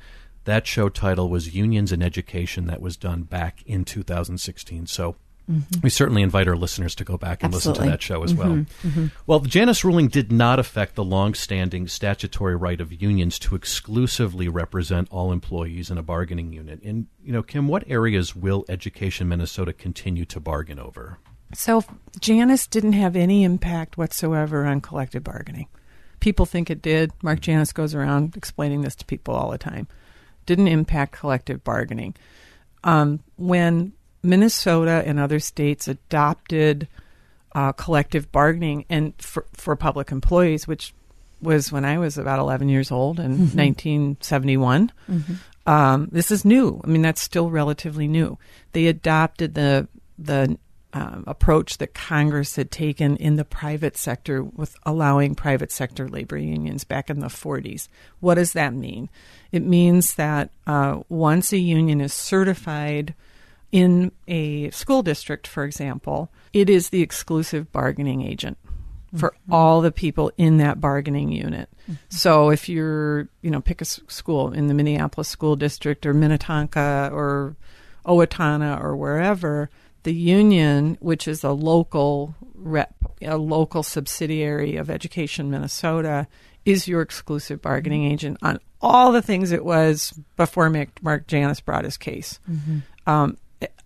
that 0.46 0.68
show 0.68 0.90
title 0.90 1.30
was 1.30 1.56
Unions 1.56 1.92
in 1.92 2.02
Education 2.02 2.68
that 2.68 2.82
was 2.82 2.98
done 2.98 3.24
back 3.24 3.64
in 3.66 3.86
2016. 3.86 4.88
So 4.88 5.16
Mm-hmm. 5.52 5.82
we 5.84 5.90
certainly 5.90 6.22
invite 6.22 6.48
our 6.48 6.56
listeners 6.56 6.96
to 6.96 7.04
go 7.04 7.18
back 7.18 7.44
and 7.44 7.54
listen 7.54 7.74
to 7.74 7.82
that 7.82 8.02
show 8.02 8.24
as 8.24 8.34
well. 8.34 8.48
Mm-hmm. 8.48 8.88
Mm-hmm. 8.88 9.06
Well, 9.28 9.40
the 9.40 9.50
Janus 9.50 9.84
ruling 9.84 10.08
did 10.08 10.32
not 10.32 10.58
affect 10.58 10.96
the 10.96 11.04
long-standing 11.04 11.90
statutory 11.90 12.56
right 12.56 12.80
of 12.80 13.02
unions 13.02 13.38
to 13.40 13.56
exclusively 13.56 14.48
represent 14.48 15.10
all 15.12 15.34
employees 15.34 15.92
in 15.92 15.98
a 15.98 16.04
bargaining 16.04 16.54
unit. 16.54 16.82
And 16.82 17.08
you 17.22 17.34
know, 17.34 17.44
Kim, 17.44 17.68
what 17.68 17.84
areas 17.88 18.34
will 18.34 18.64
Education 18.70 19.28
Minnesota 19.28 19.74
continue 19.74 20.24
to 20.26 20.40
bargain 20.40 20.80
over? 20.80 21.18
So 21.54 21.84
Janus 22.20 22.66
didn't 22.66 22.94
have 22.94 23.16
any 23.16 23.44
impact 23.44 23.98
whatsoever 23.98 24.66
on 24.66 24.80
collective 24.80 25.24
bargaining. 25.24 25.68
People 26.20 26.46
think 26.46 26.70
it 26.70 26.82
did. 26.82 27.12
Mark 27.22 27.42
Janus 27.42 27.74
goes 27.74 27.94
around 27.94 28.38
explaining 28.38 28.82
this 28.82 28.96
to 28.96 29.06
people 29.06 29.36
all 29.36 29.52
the 29.52 29.58
time. 29.58 29.88
didn't 30.46 30.68
impact 30.70 31.12
collective 31.14 31.64
bargaining. 31.64 32.16
Um, 32.84 33.20
when 33.36 33.94
Minnesota 34.24 35.04
and 35.06 35.20
other 35.20 35.40
states 35.40 35.88
adopted 35.88 36.88
uh, 37.54 37.72
collective 37.74 38.32
bargaining 38.32 38.86
and 38.90 39.14
for, 39.22 39.46
for 39.54 39.76
public 39.76 40.12
employees, 40.12 40.68
which 40.68 40.94
was 41.42 41.72
when 41.72 41.84
I 41.86 41.98
was 41.98 42.18
about 42.18 42.40
11 42.40 42.70
years 42.70 42.92
old 42.92 43.20
in 43.20 43.32
Mm-hmm. 43.34 43.58
1971. 43.60 44.92
Um, 45.66 46.10
this 46.12 46.32
is 46.32 46.44
new. 46.46 46.82
I 46.84 46.88
mean, 46.88 47.02
that's 47.02 47.22
still 47.22 47.50
relatively 47.50 48.08
new. 48.08 48.38
They 48.72 48.88
adopted 48.88 49.54
the 49.56 49.88
the 50.18 50.58
um, 50.94 51.24
approach 51.26 51.80
that 51.80 51.94
Congress 51.96 52.56
had 52.56 52.70
taken 52.70 53.18
in 53.18 53.36
the 53.36 53.44
private 53.46 53.98
sector 53.98 54.44
with 54.44 54.76
allowing 54.86 55.34
private 55.36 55.72
sector 55.72 56.08
labor 56.08 56.38
unions 56.38 56.84
back 56.84 57.10
in 57.10 57.20
the 57.20 57.28
40s. 57.28 57.88
What 58.20 58.36
does 58.36 58.54
that 58.54 58.74
mean? 58.76 59.10
It 59.52 59.64
means 59.64 60.14
that 60.16 60.52
uh, 60.68 61.00
once 61.10 61.52
a 61.52 61.58
union 61.58 62.00
is 62.00 62.14
certified 62.14 63.16
in 63.74 64.12
a 64.28 64.70
school 64.70 65.02
district, 65.02 65.48
for 65.48 65.64
example, 65.66 66.32
it 66.54 66.70
is 66.70 66.90
the 66.90 67.02
exclusive 67.02 67.72
bargaining 67.72 68.22
agent 68.22 68.58
for 69.18 69.32
mm-hmm. 69.32 69.54
all 69.54 69.82
the 69.82 69.92
people 69.92 70.32
in 70.38 70.58
that 70.58 70.80
bargaining 70.80 71.32
unit. 71.32 71.68
Mm-hmm. 71.84 71.94
So 72.10 72.52
if 72.52 72.70
you're, 72.70 73.28
you 73.42 73.50
know, 73.50 73.62
pick 73.62 73.82
a 73.82 73.86
school 73.86 74.54
in 74.54 74.68
the 74.68 74.76
Minneapolis 74.76 75.28
school 75.28 75.56
district 75.56 76.06
or 76.06 76.14
Minnetonka 76.14 77.10
or 77.12 77.56
Owatonna 78.06 78.80
or 78.80 78.96
wherever, 78.96 79.72
the 80.04 80.14
union, 80.14 80.96
which 81.02 81.28
is 81.28 81.44
a 81.44 81.52
local 81.52 82.36
rep, 82.54 82.94
a 83.24 83.38
local 83.38 83.82
subsidiary 83.82 84.76
of 84.76 84.92
Education 84.92 85.50
Minnesota, 85.50 86.28
is 86.64 86.88
your 86.88 87.02
exclusive 87.02 87.60
bargaining 87.60 88.04
mm-hmm. 88.04 88.14
agent 88.14 88.38
on 88.44 88.60
all 88.82 89.12
the 89.12 89.22
things 89.24 89.52
it 89.52 89.66
was 89.66 90.14
before 90.38 90.70
Mark, 90.70 91.02
Mark 91.02 91.26
Janus 91.26 91.60
brought 91.60 91.86
his 91.86 91.98
case. 91.98 92.40
Um, 93.08 93.38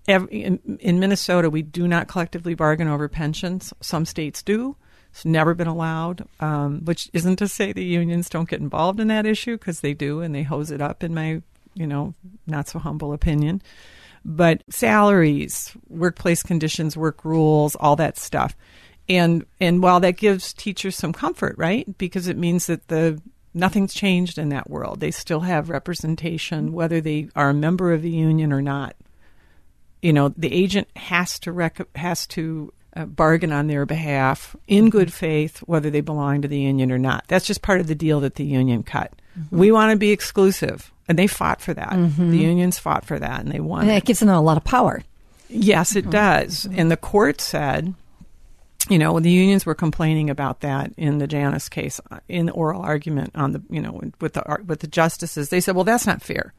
ev- 0.07 0.27
in, 0.31 0.77
in 0.79 0.99
Minnesota, 0.99 1.49
we 1.49 1.61
do 1.61 1.87
not 1.87 2.07
collectively 2.07 2.55
bargain 2.55 2.87
over 2.87 3.07
pensions. 3.07 3.73
Some 3.81 4.05
states 4.05 4.41
do. 4.41 4.75
It's 5.11 5.25
never 5.25 5.53
been 5.53 5.67
allowed, 5.67 6.27
um, 6.39 6.85
which 6.85 7.09
isn't 7.13 7.37
to 7.37 7.47
say 7.47 7.73
the 7.73 7.83
unions 7.83 8.29
don't 8.29 8.49
get 8.49 8.59
involved 8.59 8.99
in 8.99 9.07
that 9.07 9.25
issue 9.25 9.57
because 9.57 9.79
they 9.79 9.93
do 9.93 10.21
and 10.21 10.35
they 10.35 10.43
hose 10.43 10.69
it 10.69 10.81
up, 10.81 11.03
in 11.03 11.13
my, 11.13 11.41
you 11.73 11.87
know, 11.87 12.13
not 12.45 12.67
so 12.67 12.79
humble 12.79 13.13
opinion. 13.13 13.61
But 14.23 14.63
salaries, 14.69 15.75
workplace 15.89 16.43
conditions, 16.43 16.97
work 16.97 17.23
rules, 17.23 17.75
all 17.75 17.95
that 17.95 18.17
stuff. 18.17 18.55
And 19.09 19.45
and 19.61 19.81
while 19.81 20.01
that 20.01 20.17
gives 20.17 20.53
teachers 20.53 20.97
some 20.97 21.13
comfort, 21.13 21.55
right? 21.57 21.97
Because 21.97 22.27
it 22.27 22.37
means 22.37 22.67
that 22.67 22.89
the 22.89 23.21
nothing's 23.53 23.93
changed 23.93 24.37
in 24.37 24.49
that 24.49 24.69
world. 24.69 24.99
They 24.99 25.11
still 25.11 25.39
have 25.41 25.69
representation, 25.69 26.73
whether 26.73 26.99
they 26.99 27.29
are 27.35 27.51
a 27.51 27.53
member 27.53 27.93
of 27.93 28.01
the 28.01 28.11
union 28.11 28.51
or 28.51 28.61
not 28.61 28.95
you 30.07 30.13
know 30.13 30.29
the 30.37 30.53
agent 30.53 30.87
has 30.95 31.37
to 31.39 31.51
rec- 31.51 31.93
has 31.97 32.25
to 32.27 32.71
uh, 32.95 33.03
bargain 33.03 33.51
on 33.51 33.67
their 33.67 33.85
behalf 33.85 34.55
in 34.65 34.85
mm-hmm. 34.85 34.91
good 34.91 35.11
faith 35.11 35.57
whether 35.59 35.89
they 35.89 35.99
belong 35.99 36.41
to 36.41 36.47
the 36.47 36.57
union 36.57 36.93
or 36.93 36.97
not. 36.97 37.25
That's 37.27 37.45
just 37.45 37.61
part 37.61 37.81
of 37.81 37.87
the 37.87 37.93
deal 37.93 38.21
that 38.21 38.35
the 38.35 38.45
union 38.45 38.83
cut. 38.83 39.11
Mm-hmm. 39.37 39.59
We 39.59 39.73
want 39.73 39.91
to 39.91 39.97
be 39.97 40.11
exclusive 40.11 40.93
and 41.09 41.19
they 41.19 41.27
fought 41.27 41.59
for 41.59 41.73
that. 41.73 41.89
Mm-hmm. 41.91 42.31
The 42.31 42.37
unions 42.37 42.79
fought 42.79 43.03
for 43.03 43.19
that 43.19 43.41
and 43.41 43.51
they 43.51 43.59
won 43.59 43.81
And 43.81 43.91
it. 43.91 43.97
it. 43.97 44.05
gives 44.05 44.21
them 44.21 44.29
a 44.29 44.39
lot 44.39 44.55
of 44.55 44.63
power. 44.63 45.03
Yes, 45.49 45.97
it 45.97 46.09
does. 46.09 46.65
And 46.71 46.89
the 46.89 46.95
court 46.95 47.41
said, 47.41 47.93
you 48.89 48.97
know, 48.97 49.19
the 49.19 49.29
unions 49.29 49.65
were 49.65 49.75
complaining 49.75 50.29
about 50.29 50.61
that 50.61 50.93
in 50.95 51.17
the 51.17 51.27
Janus 51.27 51.67
case, 51.67 51.99
uh, 52.11 52.19
in 52.29 52.45
the 52.45 52.53
oral 52.53 52.81
argument 52.81 53.31
on 53.35 53.51
the, 53.51 53.61
you 53.69 53.81
know, 53.81 53.99
with 54.21 54.33
the 54.33 54.63
with 54.65 54.79
the 54.79 54.87
justices, 54.87 55.49
they 55.49 55.59
said, 55.59 55.75
well, 55.75 55.83
that's 55.83 56.07
not 56.07 56.21
fair. 56.21 56.53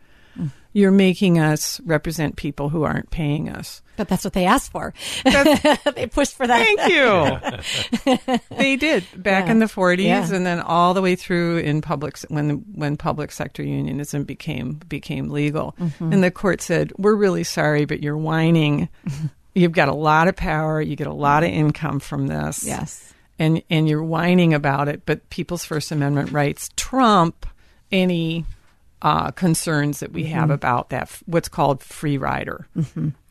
You're 0.73 0.91
making 0.93 1.39
us 1.39 1.81
represent 1.81 2.37
people 2.37 2.69
who 2.69 2.83
aren't 2.85 3.11
paying 3.11 3.49
us. 3.49 3.83
But 3.97 4.07
that's 4.09 4.23
what 4.23 4.33
they 4.35 4.45
asked 4.45 4.71
for. 4.71 4.95
they 5.25 6.07
pushed 6.07 6.37
for 6.37 6.47
that. 6.47 6.63
Thank 6.63 8.07
you. 8.07 8.39
they 8.57 8.77
did 8.77 9.05
back 9.17 9.47
Yeah. 9.47 9.51
in 9.53 9.59
the 9.59 9.67
40s, 9.67 10.05
Yeah. 10.05 10.33
and 10.33 10.47
then 10.47 10.61
all 10.61 10.95
the 10.95 11.03
way 11.03 11.17
through 11.17 11.59
in 11.59 11.81
public 11.81 12.19
when 12.29 12.65
when 12.75 12.97
public 12.97 13.33
sector 13.33 13.63
unionism 13.63 14.23
became 14.25 14.75
became 14.89 15.31
legal. 15.31 15.75
Mm-hmm. 15.81 16.13
And 16.13 16.23
the 16.23 16.31
court 16.31 16.61
said, 16.63 16.93
"We're 16.97 17.17
really 17.17 17.45
sorry, 17.45 17.85
but 17.87 18.03
you're 18.03 18.17
whining. 18.19 18.89
You've 19.55 19.73
got 19.73 19.89
a 19.89 19.95
lot 19.95 20.29
of 20.29 20.37
power. 20.37 20.81
You 20.81 20.95
get 20.95 21.09
a 21.09 21.13
lot 21.13 21.43
of 21.43 21.51
income 21.51 21.99
from 21.99 22.29
this. 22.29 22.65
Yes. 22.65 23.13
and 23.41 23.63
and 23.71 23.89
you're 23.89 24.05
whining 24.05 24.55
about 24.55 24.87
it. 24.89 25.03
But 25.07 25.29
people's 25.31 25.65
First 25.65 25.91
Amendment 25.91 26.31
rights 26.31 26.69
trump 26.77 27.47
any." 27.91 28.45
Uh, 29.01 29.31
concerns 29.31 30.01
that 30.01 30.13
we 30.13 30.25
Mm-hmm. 30.25 30.33
have 30.35 30.51
about 30.51 30.91
that, 30.91 31.09
what's 31.27 31.49
called 31.49 31.83
free 31.85 32.19
rider, 32.19 32.67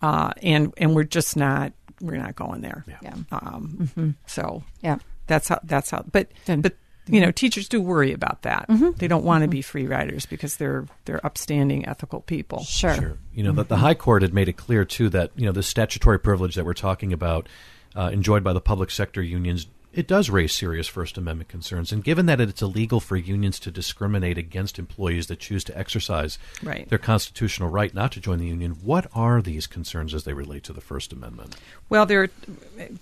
uh, 0.02 0.32
and 0.42 0.74
and 0.78 0.96
we're 0.96 1.04
just 1.04 1.36
not 1.36 1.74
we're 2.00 2.16
not 2.18 2.36
going 2.38 2.62
there. 2.62 2.86
Yeah. 3.02 3.16
Um, 3.34 4.16
So 4.28 4.64
Yeah. 4.82 5.00
that's 5.28 5.50
how 5.50 5.60
that's 5.64 5.90
how. 5.90 6.06
But 6.10 6.30
Good. 6.46 6.62
but 6.62 6.76
you 7.10 7.20
know, 7.22 7.32
teachers 7.32 7.68
do 7.70 7.82
worry 7.82 8.12
about 8.14 8.42
that. 8.44 8.66
They 8.98 9.08
don't 9.08 9.24
want 9.26 9.42
to 9.44 9.48
be 9.50 9.62
free 9.62 9.88
riders 9.88 10.26
because 10.26 10.56
they're 10.58 10.86
they're 11.06 11.26
upstanding, 11.26 11.86
ethical 11.88 12.22
people. 12.22 12.64
Sure. 12.64 12.96
Sure. 12.96 13.18
You 13.34 13.44
know, 13.44 13.52
that 13.54 13.68
the 13.70 13.78
High 13.78 13.94
Court 13.96 14.22
had 14.22 14.34
made 14.34 14.48
it 14.50 14.58
clear, 14.58 14.84
too, 14.86 15.08
that, 15.10 15.32
you 15.36 15.46
know, 15.46 15.52
the 15.54 15.64
statutory 15.64 16.20
privilege 16.20 16.56
that 16.56 16.66
we're 16.66 16.74
talking 16.74 17.12
about, 17.14 17.48
uh, 17.96 18.10
enjoyed 18.12 18.44
by 18.44 18.52
the 18.54 18.60
public 18.62 18.92
sector 18.92 19.22
unions, 19.22 19.68
it 19.98 20.08
does 20.08 20.30
raise 20.30 20.54
serious 20.54 20.88
First 20.88 21.18
Amendment 21.18 21.50
concerns. 21.50 21.92
And 21.92 22.04
given 22.04 22.28
that 22.28 22.40
it's 22.40 22.62
illegal 22.62 23.00
for 23.00 23.18
unions 23.18 23.60
to 23.62 23.72
discriminate 23.72 24.38
against 24.38 24.78
employees 24.80 25.28
that 25.28 25.40
choose 25.40 25.64
to 25.66 25.78
exercise 25.78 26.38
Right. 26.64 26.88
their 26.88 27.00
constitutional 27.00 27.70
right 27.70 27.94
not 27.94 28.12
to 28.14 28.20
join 28.22 28.38
the 28.40 28.46
union, 28.48 28.78
what 28.84 29.08
are 29.14 29.42
these 29.42 29.66
concerns 29.68 30.14
as 30.14 30.24
they 30.24 30.34
relate 30.34 30.64
to 30.66 30.74
the 30.74 30.82
First 30.82 31.12
Amendment? 31.12 31.56
Well, 31.90 32.06
there 32.06 32.24
are 32.24 32.30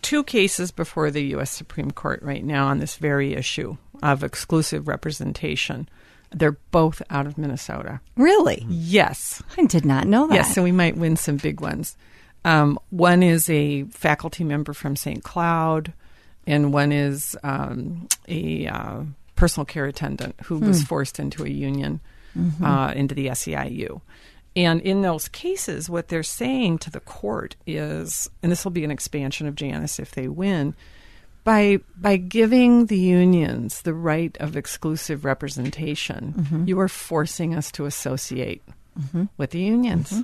two 0.02 0.24
cases 0.24 0.72
before 0.72 1.12
the 1.12 1.24
U.S. 1.36 1.52
Supreme 1.52 1.92
Court 1.92 2.22
right 2.24 2.44
now 2.44 2.68
on 2.68 2.80
this 2.80 2.96
very 2.96 3.34
issue 3.34 3.78
of 4.02 4.24
exclusive 4.24 4.88
representation. 4.88 5.90
They're 6.32 6.58
both 6.72 7.02
out 7.10 7.28
of 7.28 7.38
Minnesota. 7.38 8.00
Really? 8.16 8.66
Yes. 8.70 9.44
I 9.58 9.66
did 9.66 9.86
not 9.86 10.08
know 10.08 10.28
that. 10.28 10.34
Yes, 10.36 10.56
so 10.56 10.64
we 10.64 10.72
might 10.72 10.98
win 10.98 11.16
some 11.18 11.38
big 11.38 11.60
ones. 11.62 11.96
Um, 12.44 12.80
one 12.90 13.22
is 13.24 13.50
a 13.50 13.84
faculty 13.86 14.44
member 14.44 14.74
from 14.74 14.96
St. 14.96 15.24
Cloud, 15.24 15.94
and 16.48 16.74
one 16.74 16.92
is 16.92 17.36
um, 17.44 18.08
a 18.28 18.68
uh, 18.68 19.02
personal 19.36 19.66
care 19.66 19.86
attendant 19.86 20.36
who 20.46 20.60
was 20.60 20.84
forced 20.84 21.20
into 21.20 21.44
a 21.44 21.50
union, 21.50 22.00
uh, 22.64 22.94
into 22.96 23.16
the 23.16 23.28
SEIU. 23.28 24.02
And 24.56 24.80
in 24.82 25.02
those 25.02 25.28
cases, 25.28 25.90
what 25.90 26.08
they're 26.08 26.24
saying 26.24 26.78
to 26.80 26.90
the 26.90 27.02
court 27.02 27.56
is, 27.68 28.30
and 28.42 28.52
this 28.52 28.64
will 28.64 28.72
be 28.72 28.86
an 28.86 28.92
expansion 28.92 29.48
of 29.48 29.56
Janus 29.56 30.00
if 30.00 30.12
they 30.12 30.28
win, 30.30 30.76
by 31.44 31.80
by 31.96 32.18
giving 32.18 32.88
the 32.88 32.98
unions 32.98 33.82
the 33.84 33.94
right 33.94 34.36
of 34.40 34.56
exclusive 34.56 35.26
representation, 35.26 36.64
you 36.68 36.80
are 36.80 36.88
forcing 36.88 37.54
us 37.54 37.72
to 37.74 37.86
associate 37.86 38.64
with 39.38 39.52
the 39.52 39.60
unions. 39.60 40.24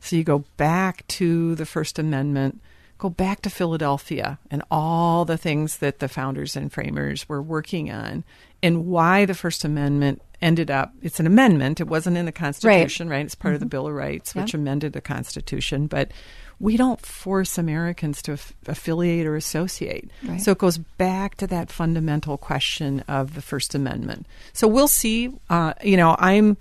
So 0.00 0.16
you 0.16 0.24
go 0.24 0.44
back 0.56 1.06
to 1.08 1.54
the 1.54 1.66
First 1.66 1.98
Amendment, 1.98 2.60
go 2.98 3.08
back 3.08 3.42
to 3.42 3.50
Philadelphia 3.50 4.38
and 4.50 4.62
all 4.70 5.24
the 5.24 5.36
things 5.36 5.78
that 5.78 5.98
the 5.98 6.08
founders 6.08 6.56
and 6.56 6.72
framers 6.72 7.28
were 7.28 7.42
working 7.42 7.90
on, 7.90 8.24
and 8.62 8.86
why 8.86 9.24
the 9.24 9.34
First 9.34 9.64
Amendment 9.64 10.22
ended 10.42 10.70
up. 10.70 10.92
It's 11.02 11.20
an 11.20 11.26
amendment. 11.26 11.80
It 11.80 11.88
wasn't 11.88 12.16
in 12.16 12.26
the 12.26 12.32
Constitution, 12.32 13.08
right? 13.08 13.24
It's 13.24 13.34
part 13.34 13.54
of 13.54 13.60
the 13.60 13.66
Bill 13.66 13.86
of 13.86 13.94
Rights, 13.94 14.34
which 14.34 14.54
amended 14.54 14.92
the 14.92 15.00
Constitution, 15.00 15.86
but. 15.86 16.12
We 16.58 16.78
don't 16.78 17.04
force 17.04 17.58
Americans 17.58 18.22
to 18.22 18.32
aff- 18.32 18.54
affiliate 18.66 19.26
or 19.26 19.36
associate. 19.36 20.10
Right. 20.24 20.40
So 20.40 20.52
it 20.52 20.56
goes 20.56 20.78
back 20.78 21.34
to 21.34 21.46
that 21.48 21.70
fundamental 21.70 22.38
question 22.38 23.00
of 23.00 23.34
the 23.34 23.42
First 23.42 23.74
Amendment. 23.74 24.24
So 24.54 24.66
we'll 24.66 24.88
see. 24.88 25.34
Uh, 25.50 25.74
you 25.84 25.98
know, 25.98 26.16
I'm 26.18 26.56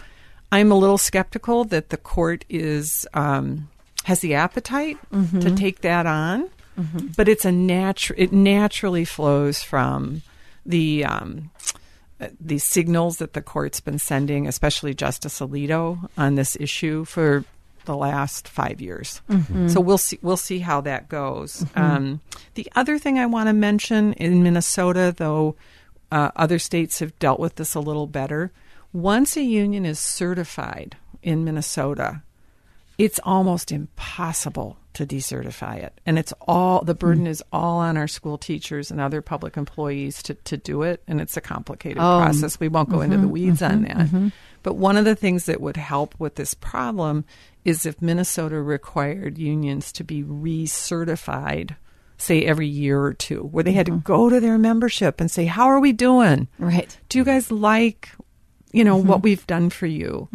I'm 0.52 0.69
a 0.69 0.76
little 0.76 0.98
skeptical 0.98 1.63
that 1.65 1.91
the 1.91 1.98
court 1.98 2.43
is 2.50 3.08
um, 3.13 3.69
has 4.06 4.22
the 4.22 4.34
appetite 4.36 4.98
to 5.12 5.54
take 5.56 5.82
that 5.82 6.06
on, 6.06 6.50
but 7.18 7.28
it's 7.28 7.46
a 7.46 7.52
natural. 7.52 8.20
It 8.20 8.32
naturally 8.32 9.06
flows 9.06 9.62
from 9.62 10.22
the. 10.65 11.06
Um, 11.06 11.52
the 12.39 12.60
signals 12.60 13.18
that 13.18 13.34
the 13.34 13.41
court's 13.41 13.82
been 13.82 14.00
sending, 14.00 14.48
especially 14.48 14.94
Justice 14.94 15.41
Alito, 15.41 16.10
on 16.18 16.36
this 16.36 16.56
issue 16.58 17.04
for 17.04 17.44
the 17.84 17.96
last 17.96 18.48
five 18.48 18.80
years. 18.80 19.22
So 19.68 19.82
we'll 19.82 19.98
see. 19.98 20.18
We'll 20.22 20.38
see 20.38 20.60
how 20.60 20.80
that 20.82 21.10
goes. 21.10 21.65
Um, 21.76 22.22
the 22.54 22.72
other 22.74 22.98
thing 22.98 23.20
I 23.20 23.26
want 23.26 23.48
to 23.50 23.54
mention 23.54 24.13
in 24.13 24.44
Minnesota, 24.44 25.13
though, 25.15 25.56
uh, 26.10 26.32
other 26.38 26.58
states 26.58 27.00
have 27.00 27.20
dealt 27.20 27.39
with 27.39 27.56
this 27.56 27.76
a 27.76 27.82
little 27.82 28.08
better. 28.08 28.52
Once 28.94 29.36
a 29.36 29.44
union 29.44 29.86
is 29.86 30.00
certified 30.00 30.96
in 31.22 31.44
Minnesota, 31.44 32.22
it's 32.97 33.19
almost 33.23 33.71
impossible 33.71 34.77
to 34.93 35.05
decertify 35.05 35.84
it. 35.84 35.99
And 36.05 36.17
it's 36.17 36.34
all 36.41 36.81
the 36.84 36.95
burden 36.95 37.25
hmm. 37.25 37.31
is 37.31 37.43
all 37.51 37.79
on 37.79 37.97
our 37.97 38.08
school 38.08 38.38
teachers 38.38 38.91
and 38.91 39.01
other 39.01 39.21
public 39.21 39.58
employees 39.58 40.23
to, 40.23 40.34
to 40.36 40.58
do 40.58 40.84
it. 40.84 41.03
And 41.08 41.19
it's 41.19 41.38
a 41.38 41.41
complicated 41.41 41.97
Oh, 41.97 42.21
process. 42.23 42.60
We 42.60 42.69
won't 42.69 42.89
go 42.89 43.01
into 43.01 43.17
the 43.17 43.23
mm-hmm, 43.23 43.31
weeds 43.31 43.62
on 43.62 43.84
mm-hmm, 43.84 43.84
that. 43.84 44.08
Mm-hmm. 44.08 44.27
But 44.63 44.75
one 44.75 44.97
of 44.97 45.05
the 45.05 45.15
things 45.15 45.45
that 45.45 45.62
would 45.62 45.77
help 45.77 46.15
with 46.17 46.36
this 46.36 46.53
problem 46.53 47.25
is 47.65 47.86
if 47.86 48.01
Minnesota 48.01 48.62
required 48.62 49.38
unions 49.38 49.91
to 49.93 50.03
be 50.03 50.23
recertified, 50.23 51.75
say 52.17 52.43
every 52.45 52.67
year 52.67 53.01
or 53.01 53.13
two, 53.13 53.41
where 53.43 53.63
they 53.63 53.73
had 53.73 53.88
to 53.88 53.99
go 53.99 54.29
to 54.29 54.39
their 54.39 54.58
membership 54.58 55.19
and 55.19 55.29
say, 55.29 55.45
"How 55.45 55.65
are 55.65 55.79
we 55.79 55.91
doing? 55.91 56.47
Right. 56.58 56.97
Do 57.10 57.17
you 57.17 57.23
guys 57.25 57.51
like, 57.51 58.10
you 58.71 58.84
know, 58.84 58.97
what 58.97 59.21
we've 59.21 59.45
done 59.45 59.69
for 59.69 59.86
you?" 59.86 60.29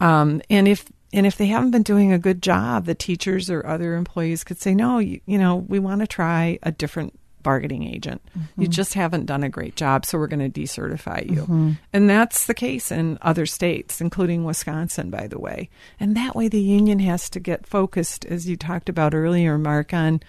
Um, 0.00 0.42
and 0.50 0.68
if 0.68 0.84
and 1.12 1.26
if 1.26 1.36
they 1.36 1.46
haven't 1.46 1.70
been 1.70 1.82
doing 1.82 2.12
a 2.12 2.18
good 2.18 2.42
job, 2.42 2.86
the 2.86 2.94
teachers 2.94 3.50
or 3.50 3.66
other 3.66 3.94
employees 3.94 4.44
could 4.44 4.60
say, 4.60 4.74
"No, 4.74 4.98
you, 4.98 5.20
you 5.26 5.38
know, 5.38 5.56
we 5.56 5.78
want 5.78 6.00
to 6.00 6.06
try 6.06 6.58
a 6.62 6.72
different." 6.72 7.18
bargaining 7.42 7.82
agent. 7.82 8.22
You 8.34 8.40
mm-hmm. 8.40 8.70
just 8.70 8.94
haven't 8.94 9.26
done 9.26 9.42
a 9.42 9.48
great 9.48 9.76
job, 9.76 10.06
so 10.06 10.16
we're 10.16 10.28
going 10.28 10.48
to 10.50 10.60
decertify 10.60 11.28
you. 11.28 11.42
Mm-hmm. 11.42 11.72
And 11.92 12.08
that's 12.08 12.46
the 12.46 12.54
case 12.54 12.92
in 12.92 13.18
other 13.20 13.46
states, 13.46 14.00
including 14.00 14.44
Wisconsin, 14.44 15.10
by 15.10 15.26
the 15.26 15.38
way. 15.38 15.68
And 15.98 16.16
that 16.16 16.36
way 16.36 16.48
the 16.48 16.60
union 16.60 17.00
has 17.00 17.28
to 17.30 17.40
get 17.40 17.66
focused, 17.66 18.24
as 18.26 18.48
you 18.48 18.56
talked 18.56 18.88
about 18.88 19.14
earlier, 19.14 19.58
Mark, 19.58 19.92
on 19.92 20.20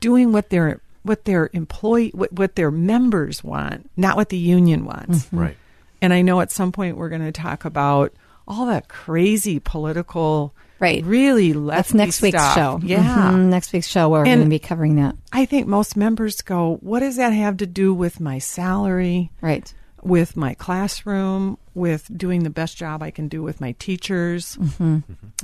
doing 0.00 0.32
what 0.32 0.50
their 0.50 0.80
what 1.02 1.24
their 1.24 1.48
employee 1.52 2.12
what, 2.14 2.32
what 2.32 2.56
their 2.56 2.70
members 2.70 3.42
want, 3.42 3.90
not 3.96 4.16
what 4.16 4.28
the 4.28 4.38
union 4.38 4.84
wants. 4.84 5.26
Mm-hmm. 5.26 5.38
Right. 5.38 5.56
And 6.02 6.12
I 6.12 6.22
know 6.22 6.40
at 6.40 6.50
some 6.50 6.72
point 6.72 6.96
we're 6.96 7.08
going 7.08 7.24
to 7.24 7.32
talk 7.32 7.64
about 7.64 8.14
all 8.50 8.66
that 8.66 8.88
crazy 8.88 9.60
political 9.60 10.52
Right. 10.80 11.04
really 11.04 11.52
left 11.52 11.90
That's 11.90 11.94
next 11.94 12.22
week's 12.22 12.54
show. 12.54 12.80
Yeah. 12.82 13.32
Mhm, 13.32 13.48
next 13.50 13.72
week's 13.72 13.86
show 13.86 14.08
where 14.08 14.20
we're 14.22 14.24
going 14.24 14.40
to 14.44 14.48
be 14.48 14.58
covering 14.58 14.96
that. 14.96 15.14
I 15.30 15.44
think 15.44 15.66
most 15.66 15.94
members 15.96 16.40
go, 16.40 16.78
what 16.80 17.00
does 17.00 17.16
that 17.16 17.30
have 17.34 17.58
to 17.58 17.66
do 17.66 17.92
with 17.92 18.18
my 18.18 18.38
salary, 18.38 19.30
Right. 19.42 19.72
with 20.02 20.36
my 20.38 20.54
classroom, 20.54 21.58
with 21.74 22.08
doing 22.16 22.44
the 22.44 22.50
best 22.50 22.78
job 22.78 23.02
I 23.02 23.10
can 23.10 23.28
do 23.28 23.42
with 23.42 23.60
my 23.60 23.72
teachers? 23.78 24.56
mm-hmm 24.56 25.00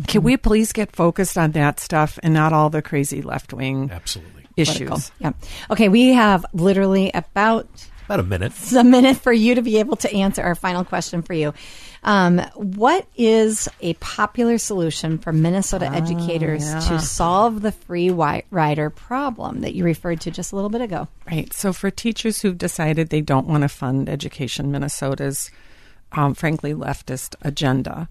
Can 0.06 0.22
we 0.22 0.36
please 0.38 0.72
get 0.72 0.96
focused 0.96 1.36
on 1.36 1.52
that 1.52 1.80
stuff 1.80 2.18
and 2.22 2.32
not 2.32 2.52
all 2.54 2.70
the 2.70 2.80
crazy 2.82 3.20
left 3.22 3.52
wing 3.52 3.90
Absolutely. 3.92 4.44
Political. 4.56 4.96
issues? 4.96 5.12
Yeah. 5.18 5.32
Okay, 5.70 5.90
we 5.90 6.14
have 6.14 6.46
literally 6.54 7.10
about 7.12 7.68
About 8.06 8.20
a 8.20 8.22
minute. 8.22 8.52
It's 8.52 8.72
a 8.72 8.84
minute 8.84 9.16
for 9.16 9.32
you 9.32 9.56
to 9.56 9.62
be 9.62 9.78
able 9.78 9.96
to 9.96 10.12
answer 10.12 10.42
our 10.42 10.54
final 10.54 10.84
question 10.84 11.22
for 11.22 11.34
you. 11.34 11.52
Um, 12.04 12.38
what 12.54 13.04
is 13.16 13.68
a 13.80 13.94
popular 13.94 14.58
solution 14.58 15.18
for 15.18 15.32
Minnesota 15.32 15.86
educators 15.92 16.62
to 16.86 17.00
solve 17.00 17.62
the 17.62 17.72
free 17.72 18.08
wi- 18.08 18.44
rider 18.50 18.90
problem 18.90 19.62
that 19.62 19.74
you 19.74 19.82
referred 19.84 20.20
to 20.20 20.30
just 20.30 20.52
a 20.52 20.54
little 20.54 20.70
bit 20.70 20.82
ago? 20.82 21.08
Right. 21.28 21.52
So 21.52 21.72
for 21.72 21.90
teachers 21.90 22.40
who've 22.40 22.56
decided 22.56 23.08
they 23.08 23.22
don't 23.22 23.48
want 23.48 23.62
to 23.62 23.68
fund 23.68 24.08
Education 24.08 24.70
Minnesota's, 24.70 25.50
um, 26.12 26.34
frankly, 26.34 26.74
leftist 26.74 27.34
agenda, 27.42 28.08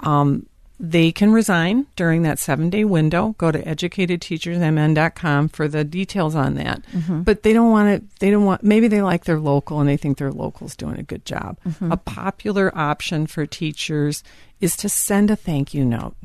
um, 0.00 0.46
they 0.82 1.12
can 1.12 1.30
resign 1.30 1.86
during 1.94 2.22
that 2.22 2.38
seven 2.38 2.70
day 2.70 2.84
window. 2.84 3.34
Go 3.36 3.52
to 3.52 3.62
educatedteachersmn.com 3.62 5.48
for 5.50 5.68
the 5.68 5.84
details 5.84 6.34
on 6.34 6.54
that. 6.54 6.82
Mm-hmm. 6.92 7.20
But 7.20 7.42
they 7.42 7.52
don't 7.52 7.70
want 7.70 8.00
to, 8.00 8.18
they 8.18 8.30
don't 8.30 8.46
want, 8.46 8.64
maybe 8.64 8.88
they 8.88 9.02
like 9.02 9.24
their 9.24 9.38
local 9.38 9.78
and 9.80 9.88
they 9.88 9.98
think 9.98 10.16
their 10.16 10.32
local's 10.32 10.74
doing 10.74 10.98
a 10.98 11.02
good 11.02 11.26
job. 11.26 11.58
Mm-hmm. 11.68 11.92
A 11.92 11.98
popular 11.98 12.76
option 12.76 13.26
for 13.26 13.44
teachers 13.44 14.24
is 14.62 14.74
to 14.78 14.88
send 14.88 15.30
a 15.30 15.36
thank 15.36 15.74
you 15.74 15.84
note 15.84 16.16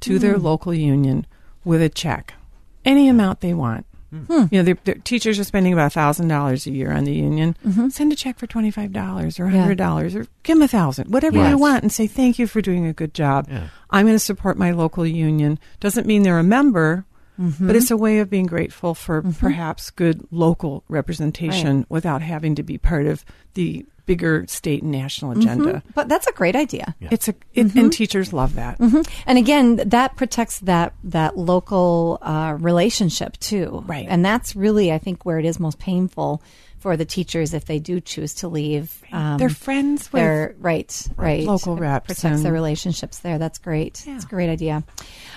to 0.00 0.18
their 0.18 0.36
mm-hmm. 0.36 0.46
local 0.46 0.72
union 0.72 1.26
with 1.62 1.82
a 1.82 1.90
check, 1.90 2.32
any 2.86 3.06
amount 3.06 3.40
they 3.40 3.52
want. 3.52 3.84
Hmm. 4.14 4.32
Hmm. 4.32 4.54
You 4.54 4.60
know, 4.60 4.62
their, 4.62 4.78
their 4.84 4.94
teachers 4.96 5.38
are 5.38 5.44
spending 5.44 5.72
about 5.72 5.92
thousand 5.92 6.28
dollars 6.28 6.66
a 6.66 6.70
year 6.70 6.92
on 6.92 7.04
the 7.04 7.12
union. 7.12 7.56
Mm-hmm. 7.66 7.88
Send 7.88 8.12
a 8.12 8.16
check 8.16 8.38
for 8.38 8.46
twenty 8.46 8.70
five 8.70 8.92
dollars 8.92 9.40
or 9.40 9.48
Yeah. 9.48 9.60
hundred 9.60 9.78
dollars, 9.78 10.14
or 10.14 10.26
give 10.42 10.56
them 10.56 10.62
a 10.62 10.68
thousand, 10.68 11.12
whatever 11.12 11.38
Yes. 11.38 11.50
you 11.50 11.58
want, 11.58 11.82
and 11.82 11.92
say 11.92 12.06
thank 12.06 12.38
you 12.38 12.46
for 12.46 12.60
doing 12.60 12.86
a 12.86 12.92
good 12.92 13.14
job. 13.14 13.48
Yeah. 13.50 13.68
I'm 13.90 14.06
going 14.06 14.14
to 14.14 14.20
support 14.20 14.56
my 14.56 14.70
local 14.70 15.04
union. 15.06 15.58
Doesn't 15.80 16.06
mean 16.06 16.22
they're 16.22 16.38
a 16.38 16.44
member, 16.44 17.04
mm-hmm. 17.40 17.66
but 17.66 17.76
it's 17.76 17.90
a 17.90 17.96
way 17.96 18.18
of 18.20 18.30
being 18.30 18.46
grateful 18.46 18.94
for 18.94 19.22
mm-hmm. 19.22 19.32
perhaps 19.32 19.90
good 19.90 20.26
local 20.30 20.84
representation 20.88 21.86
without 21.88 22.22
having 22.22 22.54
to 22.54 22.62
be 22.62 22.78
part 22.78 23.06
of 23.06 23.24
the 23.54 23.86
bigger 24.06 24.44
state 24.48 24.82
and 24.82 24.92
national 24.92 25.32
agenda. 25.32 25.82
But 25.94 26.08
that's 26.08 26.26
a 26.26 26.32
great 26.32 26.56
idea. 26.56 26.94
It's 27.00 27.28
a 27.28 27.34
it, 27.54 27.74
and 27.74 27.92
teachers 27.92 28.32
love 28.32 28.54
that. 28.54 28.78
And 29.26 29.38
again, 29.38 29.76
that 29.76 30.16
protects 30.16 30.58
that 30.60 30.94
that 31.04 31.36
local 31.36 32.18
uh, 32.22 32.56
relationship 32.58 33.38
too, 33.38 33.84
Right. 33.86 34.06
And 34.08 34.24
that's 34.24 34.56
really, 34.56 34.92
I 34.92 34.98
think, 34.98 35.24
where 35.24 35.38
it 35.38 35.44
is 35.44 35.60
most 35.60 35.78
painful 35.78 36.42
for 36.84 36.98
the 36.98 37.04
teachers 37.06 37.54
if 37.54 37.64
they 37.64 37.78
do 37.78 37.98
choose 37.98 38.34
to 38.34 38.46
leave. 38.48 39.02
Um, 39.10 39.38
They're 39.38 39.48
friends 39.48 40.12
with 40.12 40.20
their 40.20 40.54
right, 40.58 41.08
right, 41.16 41.44
local 41.44 41.78
It 41.78 41.80
reps 41.80 42.06
protects 42.06 42.42
their 42.42 42.52
relationships 42.52 43.20
there. 43.20 43.38
That's 43.38 43.58
great. 43.58 44.04
It's 44.06 44.24
a 44.24 44.28
great 44.28 44.50
idea. 44.50 44.84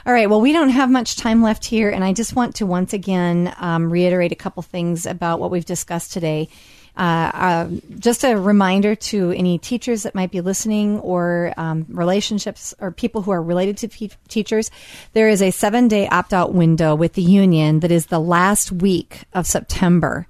All 0.05 0.11
right. 0.11 0.29
Well, 0.29 0.41
we 0.41 0.51
don't 0.51 0.71
have 0.71 0.91
much 0.91 1.15
time 1.15 1.41
left 1.41 1.63
here, 1.63 1.89
and 1.89 2.03
I 2.03 2.11
just 2.11 2.35
want 2.35 2.55
to 2.55 2.65
once 2.65 2.91
again 2.91 3.53
um, 3.59 3.89
reiterate 3.89 4.33
a 4.33 4.35
couple 4.35 4.61
things 4.61 5.05
about 5.05 5.39
what 5.39 5.49
we've 5.49 5.63
discussed 5.63 6.11
today. 6.11 6.49
Uh, 6.97 7.31
uh, 7.33 7.69
just 7.99 8.23
a 8.23 8.35
reminder 8.35 8.95
to 8.95 9.31
any 9.33 9.59
teachers 9.59 10.01
that 10.03 10.15
might 10.15 10.31
be 10.31 10.39
listening 10.41 10.99
or 11.01 11.53
um, 11.55 11.85
relationships 11.89 12.73
or 12.79 12.89
people 12.91 13.21
who 13.21 13.29
are 13.29 13.41
related 13.41 13.77
to 13.77 13.87
te- 13.87 14.09
teachers, 14.27 14.71
there 15.13 15.29
is 15.29 15.43
a 15.43 15.51
seven 15.51 15.87
day 15.87 16.07
opt 16.07 16.33
out 16.33 16.55
window 16.55 16.95
with 16.95 17.13
the 17.13 17.21
union 17.21 17.81
that 17.81 17.91
is 17.91 18.07
the 18.07 18.19
last 18.19 18.71
week 18.71 19.25
of 19.33 19.45
September. 19.45 20.25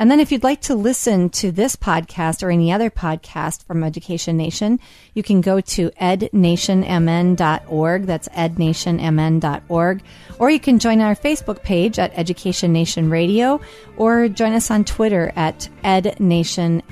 And 0.00 0.10
then 0.10 0.18
if 0.18 0.32
you'd 0.32 0.42
like 0.42 0.62
to 0.62 0.74
listen 0.74 1.28
to 1.28 1.52
this 1.52 1.76
podcast 1.76 2.42
or 2.42 2.50
any 2.50 2.72
other 2.72 2.88
podcast 2.88 3.66
from 3.66 3.84
Education 3.84 4.38
Nation, 4.38 4.80
you 5.12 5.22
can 5.22 5.42
go 5.42 5.60
to 5.60 5.90
ednationmn.org. 5.90 8.06
That's 8.06 8.28
ednationmn.org. 8.28 10.02
Or 10.38 10.48
you 10.48 10.58
can 10.58 10.78
join 10.78 11.02
our 11.02 11.14
Facebook 11.14 11.62
page 11.62 11.98
at 11.98 12.16
Education 12.16 12.72
Nation 12.72 13.10
Radio 13.10 13.60
or 13.98 14.28
join 14.28 14.54
us 14.54 14.70
on 14.70 14.86
Twitter 14.86 15.34
at 15.36 15.68
ednationmn, 15.84 16.82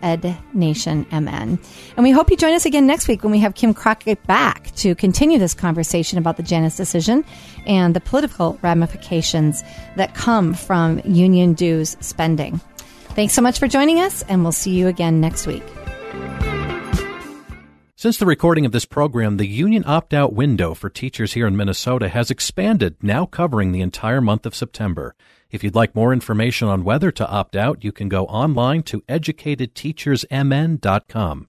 ednationmn. 0.00 1.58
And 1.96 2.04
we 2.04 2.12
hope 2.12 2.30
you 2.30 2.36
join 2.36 2.54
us 2.54 2.66
again 2.66 2.86
next 2.86 3.08
week 3.08 3.24
when 3.24 3.32
we 3.32 3.40
have 3.40 3.56
Kim 3.56 3.74
Crockett 3.74 4.24
back 4.28 4.72
to 4.76 4.94
continue 4.94 5.40
this 5.40 5.54
conversation 5.54 6.18
about 6.18 6.36
the 6.36 6.44
Janus 6.44 6.76
decision 6.76 7.24
and 7.66 7.96
the 7.96 8.00
political 8.00 8.60
ramifications 8.62 9.64
that 9.96 10.14
come 10.14 10.54
from 10.54 11.00
union 11.04 11.54
dues 11.54 11.96
spending. 11.98 12.27
Thanks 12.36 13.34
so 13.34 13.42
much 13.42 13.58
for 13.58 13.68
joining 13.68 14.00
us, 14.00 14.22
and 14.22 14.42
we'll 14.42 14.52
see 14.52 14.72
you 14.72 14.86
again 14.86 15.20
next 15.20 15.46
week. 15.46 15.64
Since 17.96 18.18
the 18.18 18.26
recording 18.26 18.64
of 18.64 18.70
this 18.70 18.84
program, 18.84 19.38
the 19.38 19.48
union 19.48 19.82
opt 19.84 20.14
out 20.14 20.32
window 20.32 20.72
for 20.72 20.88
teachers 20.88 21.32
here 21.32 21.48
in 21.48 21.56
Minnesota 21.56 22.08
has 22.08 22.30
expanded, 22.30 22.94
now 23.02 23.26
covering 23.26 23.72
the 23.72 23.80
entire 23.80 24.20
month 24.20 24.46
of 24.46 24.54
September. 24.54 25.16
If 25.50 25.64
you'd 25.64 25.74
like 25.74 25.96
more 25.96 26.12
information 26.12 26.68
on 26.68 26.84
whether 26.84 27.10
to 27.10 27.28
opt 27.28 27.56
out, 27.56 27.82
you 27.82 27.90
can 27.90 28.08
go 28.08 28.26
online 28.26 28.84
to 28.84 29.00
educatedteachersmn.com. 29.02 31.48